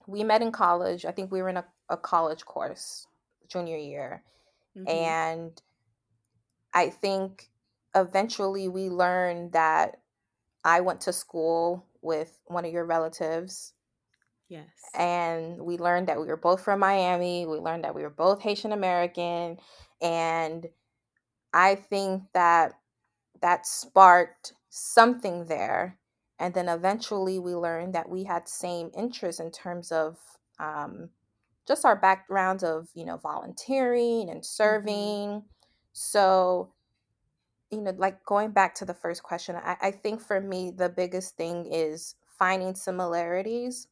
we 0.07 0.23
met 0.23 0.41
in 0.41 0.51
college. 0.51 1.05
I 1.05 1.11
think 1.11 1.31
we 1.31 1.41
were 1.41 1.49
in 1.49 1.57
a, 1.57 1.65
a 1.89 1.97
college 1.97 2.45
course 2.45 3.07
junior 3.47 3.77
year. 3.77 4.23
Mm-hmm. 4.77 4.87
And 4.87 5.61
I 6.73 6.89
think 6.89 7.49
eventually 7.95 8.67
we 8.67 8.89
learned 8.89 9.53
that 9.53 10.01
I 10.63 10.81
went 10.81 11.01
to 11.01 11.13
school 11.13 11.85
with 12.01 12.39
one 12.45 12.65
of 12.65 12.71
your 12.71 12.85
relatives. 12.85 13.73
Yes. 14.47 14.95
And 14.95 15.61
we 15.61 15.77
learned 15.77 16.07
that 16.07 16.19
we 16.19 16.27
were 16.27 16.37
both 16.37 16.63
from 16.63 16.79
Miami. 16.79 17.45
We 17.45 17.57
learned 17.57 17.83
that 17.83 17.95
we 17.95 18.03
were 18.03 18.09
both 18.09 18.41
Haitian 18.41 18.71
American. 18.71 19.57
And 20.01 20.67
I 21.53 21.75
think 21.75 22.23
that 22.33 22.73
that 23.41 23.65
sparked 23.67 24.53
something 24.69 25.45
there. 25.45 25.99
And 26.39 26.53
then 26.53 26.69
eventually 26.69 27.39
we 27.39 27.55
learned 27.55 27.95
that 27.95 28.09
we 28.09 28.23
had 28.25 28.47
same 28.49 28.91
interests 28.97 29.41
in 29.41 29.51
terms 29.51 29.91
of 29.91 30.17
um, 30.59 31.09
just 31.67 31.85
our 31.85 31.95
backgrounds 31.95 32.63
of 32.63 32.89
you 32.95 33.05
know 33.05 33.17
volunteering 33.17 34.29
and 34.29 34.45
Mm-hmm. 34.69 35.05
serving. 35.05 35.43
So 35.93 36.73
you 37.71 37.81
know, 37.81 37.93
like 37.97 38.23
going 38.25 38.51
back 38.51 38.75
to 38.75 38.85
the 38.85 38.93
first 38.93 39.23
question, 39.23 39.55
I, 39.55 39.77
I 39.81 39.91
think 39.91 40.21
for 40.21 40.39
me 40.39 40.71
the 40.71 40.89
biggest 40.89 41.35
thing 41.37 41.65
is 41.71 42.15
finding 42.37 42.75
similarities 42.75 43.87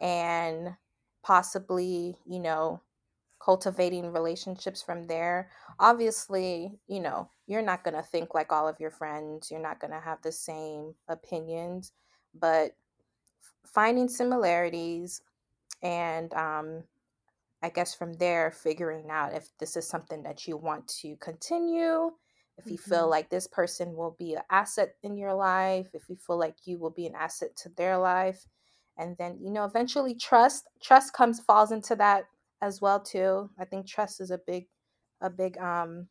and 0.00 0.76
possibly 1.22 2.18
you 2.26 2.40
know 2.40 2.82
cultivating 3.40 4.12
relationships 4.12 4.82
from 4.82 5.04
there. 5.08 5.50
Obviously, 5.78 6.80
you 6.88 7.00
know, 7.00 7.30
you're 7.46 7.62
not 7.62 7.84
going 7.84 7.94
to 7.94 8.02
think 8.02 8.34
like 8.34 8.52
all 8.52 8.68
of 8.68 8.80
your 8.80 8.90
friends, 8.90 9.50
you're 9.50 9.60
not 9.60 9.80
going 9.80 9.92
to 9.92 10.00
have 10.00 10.22
the 10.22 10.32
same 10.32 10.94
opinions, 11.08 11.92
but 12.34 12.72
finding 13.66 14.08
similarities 14.08 15.22
and 15.82 16.34
um, 16.34 16.84
I 17.62 17.70
guess 17.70 17.94
from 17.94 18.14
there, 18.14 18.50
figuring 18.52 19.10
out 19.10 19.34
if 19.34 19.56
this 19.58 19.76
is 19.76 19.88
something 19.88 20.22
that 20.24 20.48
you 20.48 20.56
want 20.56 20.88
to 21.00 21.16
continue, 21.18 22.12
if 22.58 22.70
you 22.70 22.78
feel 22.78 23.08
Mhm. 23.08 23.10
like 23.10 23.30
this 23.30 23.46
person 23.46 23.94
will 23.96 24.12
be 24.12 24.34
an 24.34 24.42
asset 24.50 24.96
in 25.02 25.16
your 25.16 25.34
life, 25.34 25.90
if 25.94 26.08
you 26.08 26.16
feel 26.16 26.38
like 26.38 26.66
you 26.66 26.78
will 26.78 26.90
be 26.90 27.06
an 27.06 27.14
asset 27.14 27.56
to 27.58 27.70
their 27.70 27.98
life, 27.98 28.46
and 28.98 29.16
then 29.18 29.38
you 29.40 29.50
know 29.50 29.64
eventually 29.64 30.14
trust 30.14 30.68
trust 30.82 31.12
comes 31.12 31.40
falls 31.40 31.72
into 31.72 31.96
that 31.96 32.24
as 32.62 32.80
well 32.80 33.00
too. 33.00 33.50
I 33.58 33.64
think 33.64 33.86
trust 33.86 34.20
is 34.20 34.30
a 34.30 34.38
big 34.46 34.66
a 35.20 35.30
big 35.30 35.58
um 35.58 36.08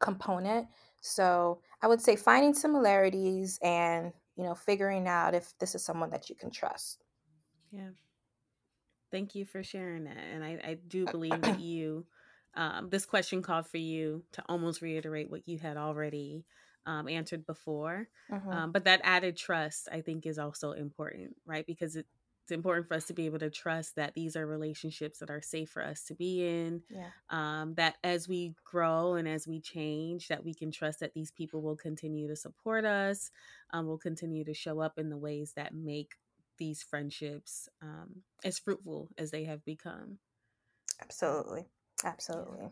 component. 0.00 0.68
So 1.00 1.60
I 1.82 1.88
would 1.88 2.00
say 2.00 2.16
finding 2.16 2.54
similarities 2.54 3.58
and 3.62 4.12
you 4.36 4.44
know 4.44 4.54
figuring 4.54 5.08
out 5.08 5.34
if 5.34 5.52
this 5.58 5.74
is 5.74 5.84
someone 5.84 6.10
that 6.10 6.28
you 6.28 6.36
can 6.36 6.50
trust. 6.50 7.04
Yeah. 7.70 7.90
Thank 9.10 9.34
you 9.34 9.44
for 9.44 9.62
sharing 9.62 10.04
that. 10.04 10.16
And 10.16 10.42
I, 10.42 10.58
I 10.64 10.78
do 10.88 11.06
believe 11.06 11.40
that 11.40 11.60
you, 11.60 12.04
um, 12.54 12.88
this 12.90 13.06
question 13.06 13.42
called 13.42 13.66
for 13.68 13.76
you 13.76 14.24
to 14.32 14.42
almost 14.48 14.82
reiterate 14.82 15.30
what 15.30 15.46
you 15.46 15.58
had 15.58 15.76
already 15.76 16.44
um, 16.86 17.08
answered 17.08 17.46
before. 17.46 18.08
hmm 18.30 18.50
Um, 18.50 18.72
but 18.72 18.84
that 18.84 19.00
added 19.04 19.36
trust, 19.36 19.88
I 19.90 20.00
think, 20.00 20.26
is 20.26 20.38
also 20.38 20.72
important, 20.72 21.36
right? 21.46 21.66
Because 21.66 21.96
it, 21.96 22.06
it's 22.42 22.52
important 22.52 22.86
for 22.86 22.94
us 22.94 23.06
to 23.06 23.14
be 23.14 23.24
able 23.24 23.38
to 23.38 23.48
trust 23.50 23.96
that 23.96 24.12
these 24.14 24.36
are 24.36 24.46
relationships 24.46 25.18
that 25.18 25.30
are 25.30 25.40
safe 25.40 25.70
for 25.70 25.82
us 25.82 26.04
to 26.04 26.14
be 26.14 26.46
in. 26.46 26.82
Yeah. 26.90 27.10
Um, 27.30 27.74
that 27.74 27.96
as 28.04 28.28
we 28.28 28.54
grow 28.64 29.14
and 29.14 29.26
as 29.26 29.46
we 29.48 29.60
change, 29.60 30.28
that 30.28 30.44
we 30.44 30.52
can 30.52 30.70
trust 30.70 31.00
that 31.00 31.14
these 31.14 31.30
people 31.30 31.62
will 31.62 31.76
continue 31.76 32.28
to 32.28 32.36
support 32.36 32.84
us, 32.84 33.30
um, 33.72 33.86
will 33.86 33.98
continue 33.98 34.44
to 34.44 34.54
show 34.54 34.80
up 34.80 34.98
in 34.98 35.08
the 35.08 35.16
ways 35.16 35.54
that 35.56 35.74
make 35.74 36.16
these 36.58 36.82
friendships 36.82 37.68
um, 37.82 38.22
as 38.44 38.58
fruitful 38.58 39.08
as 39.16 39.30
they 39.30 39.44
have 39.44 39.64
become. 39.64 40.18
Absolutely. 42.04 42.62
Yeah. 42.62 42.68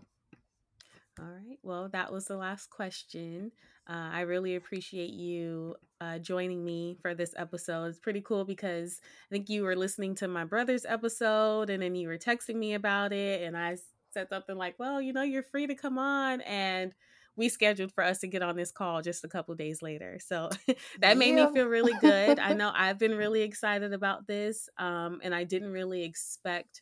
All 1.19 1.27
right. 1.27 1.59
Well, 1.63 1.91
that 1.91 2.11
was 2.11 2.25
the 2.27 2.37
last 2.37 2.71
question. 2.71 3.53
Uh, 3.89 4.09
I 4.13 4.21
really 4.21 4.57
appreciate 4.57 5.11
you 5.11 5.77
uh, 6.01 6.19
joining 6.19 6.65
me 6.65 6.97
for 7.03 7.15
this 7.15 7.35
episode. 7.37 7.87
It's 7.87 7.99
pretty 7.99 8.23
cool 8.23 8.45
because 8.45 9.01
I 9.31 9.35
think 9.35 9.51
you 9.51 9.63
were 9.63 9.77
listening 9.77 10.15
to 10.17 10.29
my 10.29 10.45
brother's 10.45 10.87
episode 10.87 11.69
and 11.69 11.83
then 11.83 11.95
you 11.95 12.09
were 12.09 12.17
texting 12.17 12.55
me 12.57 12.73
about 12.75 13.13
it. 13.13 13.43
And 13.43 13.57
I 13.57 13.77
said 14.15 14.31
something 14.31 14.57
like, 14.57 14.79
well, 14.79 15.03
you 15.03 15.13
know, 15.13 15.23
you're 15.23 15.43
free 15.43 15.67
to 15.67 15.75
come 15.75 15.99
on. 15.99 16.41
And 16.43 16.95
we 17.37 17.51
scheduled 17.51 17.93
for 17.93 18.05
us 18.05 18.21
to 18.21 18.27
get 18.27 18.43
on 18.43 18.57
this 18.57 18.73
call 18.73 19.03
just 19.03 19.25
a 19.25 19.29
couple 19.29 19.55
days 19.55 19.83
later. 19.83 20.19
So 20.19 20.49
that 21.01 21.19
made 21.19 21.35
me 21.35 21.47
feel 21.53 21.67
really 21.67 21.95
good. 22.01 22.39
I 22.39 22.53
know 22.55 22.73
I've 22.75 22.99
been 22.99 23.15
really 23.17 23.43
excited 23.43 23.93
about 23.93 24.27
this. 24.27 24.69
Um, 24.79 25.21
and 25.23 25.35
I 25.35 25.45
didn't 25.45 25.73
really 25.73 26.05
expect 26.05 26.81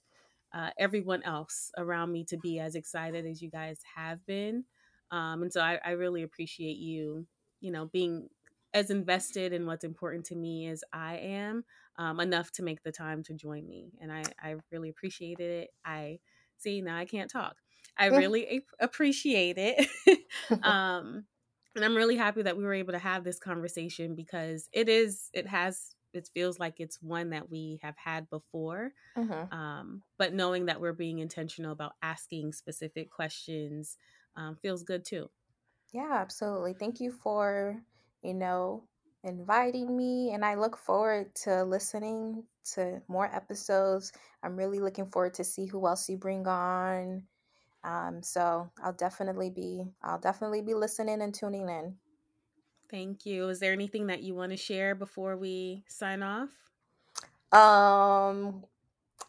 uh, 0.53 0.71
everyone 0.79 1.23
else 1.23 1.71
around 1.79 2.13
me 2.13 2.25
to 2.25 2.37
be 2.37 2.59
as 2.59 2.75
excited 2.75 3.27
as 3.27 3.41
you 3.41 3.51
guys 3.51 3.81
have 3.97 4.25
been. 4.27 4.65
Um, 5.11 5.43
and 5.43 5.53
so 5.53 5.61
I, 5.61 5.79
I 5.85 5.91
really 5.93 6.23
appreciate 6.23 6.77
you, 6.77 7.27
you 7.61 7.71
know, 7.71 7.87
being 7.87 8.29
as 8.73 8.91
invested 8.91 9.53
in 9.53 9.67
what's 9.67 9.85
important 9.85 10.25
to 10.27 10.37
me 10.37 10.69
as 10.69 10.85
I 10.93 11.17
am, 11.17 11.65
um, 11.99 12.21
enough 12.21 12.53
to 12.53 12.63
make 12.63 12.83
the 12.83 12.93
time 12.93 13.23
to 13.25 13.35
join 13.35 13.67
me. 13.67 13.93
And 14.01 14.13
I, 14.13 14.33
I 14.41 14.57
really 14.71 14.89
appreciated 14.89 15.63
it. 15.63 15.71
I 15.85 16.21
see 16.59 16.81
now 16.81 16.97
I 16.97 17.05
can't 17.05 17.31
talk. 17.31 17.57
I 17.97 18.07
really 18.17 18.47
a- 18.47 18.85
appreciate 18.85 19.57
it. 19.59 19.89
um, 20.63 21.25
and 21.75 21.85
I'm 21.85 21.97
really 21.97 22.17
happy 22.17 22.43
that 22.43 22.57
we 22.57 22.65
were 22.65 22.75
able 22.75 22.93
to 22.93 22.99
have 22.99 23.25
this 23.25 23.39
conversation 23.39 24.15
because 24.15 24.69
it 24.73 24.89
is, 24.89 25.31
it 25.33 25.47
has, 25.47 25.95
it 26.14 26.29
feels 26.35 26.59
like 26.59 26.81
it's 26.81 27.03
one 27.03 27.31
that 27.31 27.51
we 27.51 27.79
have 27.83 27.96
had 27.96 28.29
before 28.31 28.92
Mhm. 29.16 29.51
um, 29.51 30.03
but 30.18 30.35
knowing 30.35 30.66
that 30.66 30.81
we're 30.81 30.92
being 30.94 31.18
intentional 31.20 31.73
about 31.73 31.94
asking 32.03 32.53
specific 32.53 33.11
questions 33.11 33.99
um, 34.37 34.57
feels 34.57 34.83
good 34.85 35.05
too. 35.05 35.31
Yeah, 35.92 36.12
absolutely. 36.14 36.75
Thank 36.75 37.01
you 37.01 37.11
for, 37.12 37.83
you 38.23 38.35
know, 38.35 38.88
inviting 39.23 39.96
me. 39.96 40.33
And 40.33 40.44
I 40.44 40.55
look 40.55 40.77
forward 40.77 41.35
to 41.46 41.64
listening 41.64 42.46
to 42.75 43.03
more 43.09 43.27
episodes. 43.27 44.12
I'm 44.42 44.57
really 44.57 44.81
looking 44.81 45.11
forward 45.11 45.35
to 45.35 45.44
see 45.44 45.66
who 45.66 45.87
else 45.87 46.09
you 46.09 46.16
bring 46.18 46.46
on. 46.46 47.27
Um, 47.85 48.23
so 48.23 48.73
I'll 48.83 48.94
definitely 48.94 49.51
be 49.51 49.94
I'll 50.03 50.20
definitely 50.20 50.62
be 50.62 50.75
listening 50.75 51.23
and 51.23 51.35
tuning 51.35 51.68
in. 51.68 52.01
Thank 52.90 53.24
you. 53.24 53.48
Is 53.48 53.61
there 53.61 53.72
anything 53.72 54.09
that 54.09 54.22
you 54.22 54.35
want 54.35 54.50
to 54.50 54.57
share 54.57 54.94
before 54.94 55.37
we 55.37 55.85
sign 55.88 56.22
off? 56.22 56.48
Um, 57.53 58.64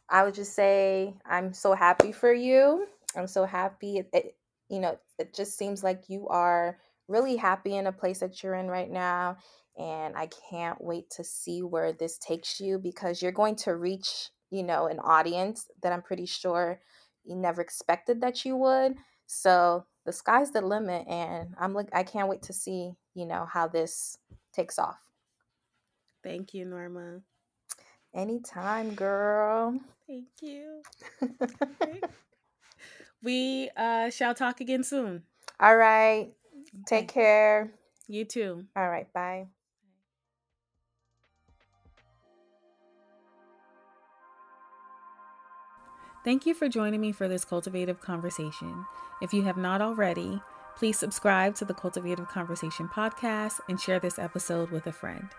I 0.09 0.23
would 0.23 0.33
just 0.33 0.53
say 0.53 1.13
I'm 1.25 1.53
so 1.53 1.73
happy 1.73 2.11
for 2.11 2.33
you. 2.33 2.87
I'm 3.15 3.27
so 3.27 3.45
happy. 3.45 3.97
It, 3.97 4.09
it, 4.13 4.35
you 4.69 4.79
know, 4.79 4.97
it 5.19 5.33
just 5.33 5.57
seems 5.57 5.83
like 5.83 6.09
you 6.09 6.27
are 6.29 6.79
really 7.07 7.35
happy 7.35 7.75
in 7.75 7.87
a 7.87 7.91
place 7.91 8.19
that 8.19 8.41
you're 8.41 8.55
in 8.55 8.67
right 8.67 8.89
now. 8.89 9.37
And 9.77 10.15
I 10.17 10.27
can't 10.49 10.81
wait 10.83 11.09
to 11.11 11.23
see 11.23 11.61
where 11.61 11.93
this 11.93 12.17
takes 12.17 12.59
you 12.59 12.79
because 12.79 13.21
you're 13.21 13.31
going 13.31 13.55
to 13.57 13.75
reach, 13.75 14.29
you 14.49 14.63
know, 14.63 14.87
an 14.87 14.99
audience 14.99 15.67
that 15.81 15.93
I'm 15.93 16.01
pretty 16.01 16.25
sure 16.25 16.81
you 17.23 17.35
never 17.35 17.61
expected 17.61 18.21
that 18.21 18.43
you 18.43 18.55
would. 18.57 18.95
So 19.27 19.85
the 20.05 20.13
sky's 20.13 20.51
the 20.51 20.61
limit. 20.61 21.07
And 21.07 21.55
I'm 21.59 21.73
like, 21.73 21.89
I 21.93 22.03
can't 22.03 22.29
wait 22.29 22.43
to 22.43 22.53
see, 22.53 22.93
you 23.15 23.25
know, 23.25 23.45
how 23.51 23.67
this 23.67 24.17
takes 24.53 24.79
off. 24.79 24.99
Thank 26.23 26.53
you, 26.53 26.65
Norma. 26.65 27.21
Anytime, 28.13 28.95
girl. 28.95 29.79
Thank 30.07 30.27
you. 30.41 30.81
We 33.23 33.69
uh, 33.77 34.09
shall 34.09 34.35
talk 34.35 34.61
again 34.61 34.83
soon. 34.83 35.23
All 35.59 35.75
right. 35.77 36.31
Take 36.85 37.07
Okay. 37.09 37.13
care. 37.13 37.71
You 38.07 38.25
too. 38.25 38.65
All 38.75 38.89
right. 38.89 39.11
Bye. 39.13 39.47
Thank 46.23 46.45
you 46.45 46.53
for 46.53 46.69
joining 46.69 47.01
me 47.01 47.11
for 47.11 47.27
this 47.27 47.43
cultivative 47.43 47.99
conversation. 47.99 48.85
If 49.23 49.33
you 49.33 49.41
have 49.41 49.57
not 49.57 49.81
already, 49.81 50.39
please 50.75 50.99
subscribe 50.99 51.55
to 51.55 51.65
the 51.65 51.73
Cultivative 51.73 52.27
Conversation 52.27 52.87
podcast 52.87 53.59
and 53.67 53.81
share 53.81 53.99
this 53.99 54.19
episode 54.19 54.69
with 54.69 54.85
a 54.85 54.91
friend. 54.91 55.29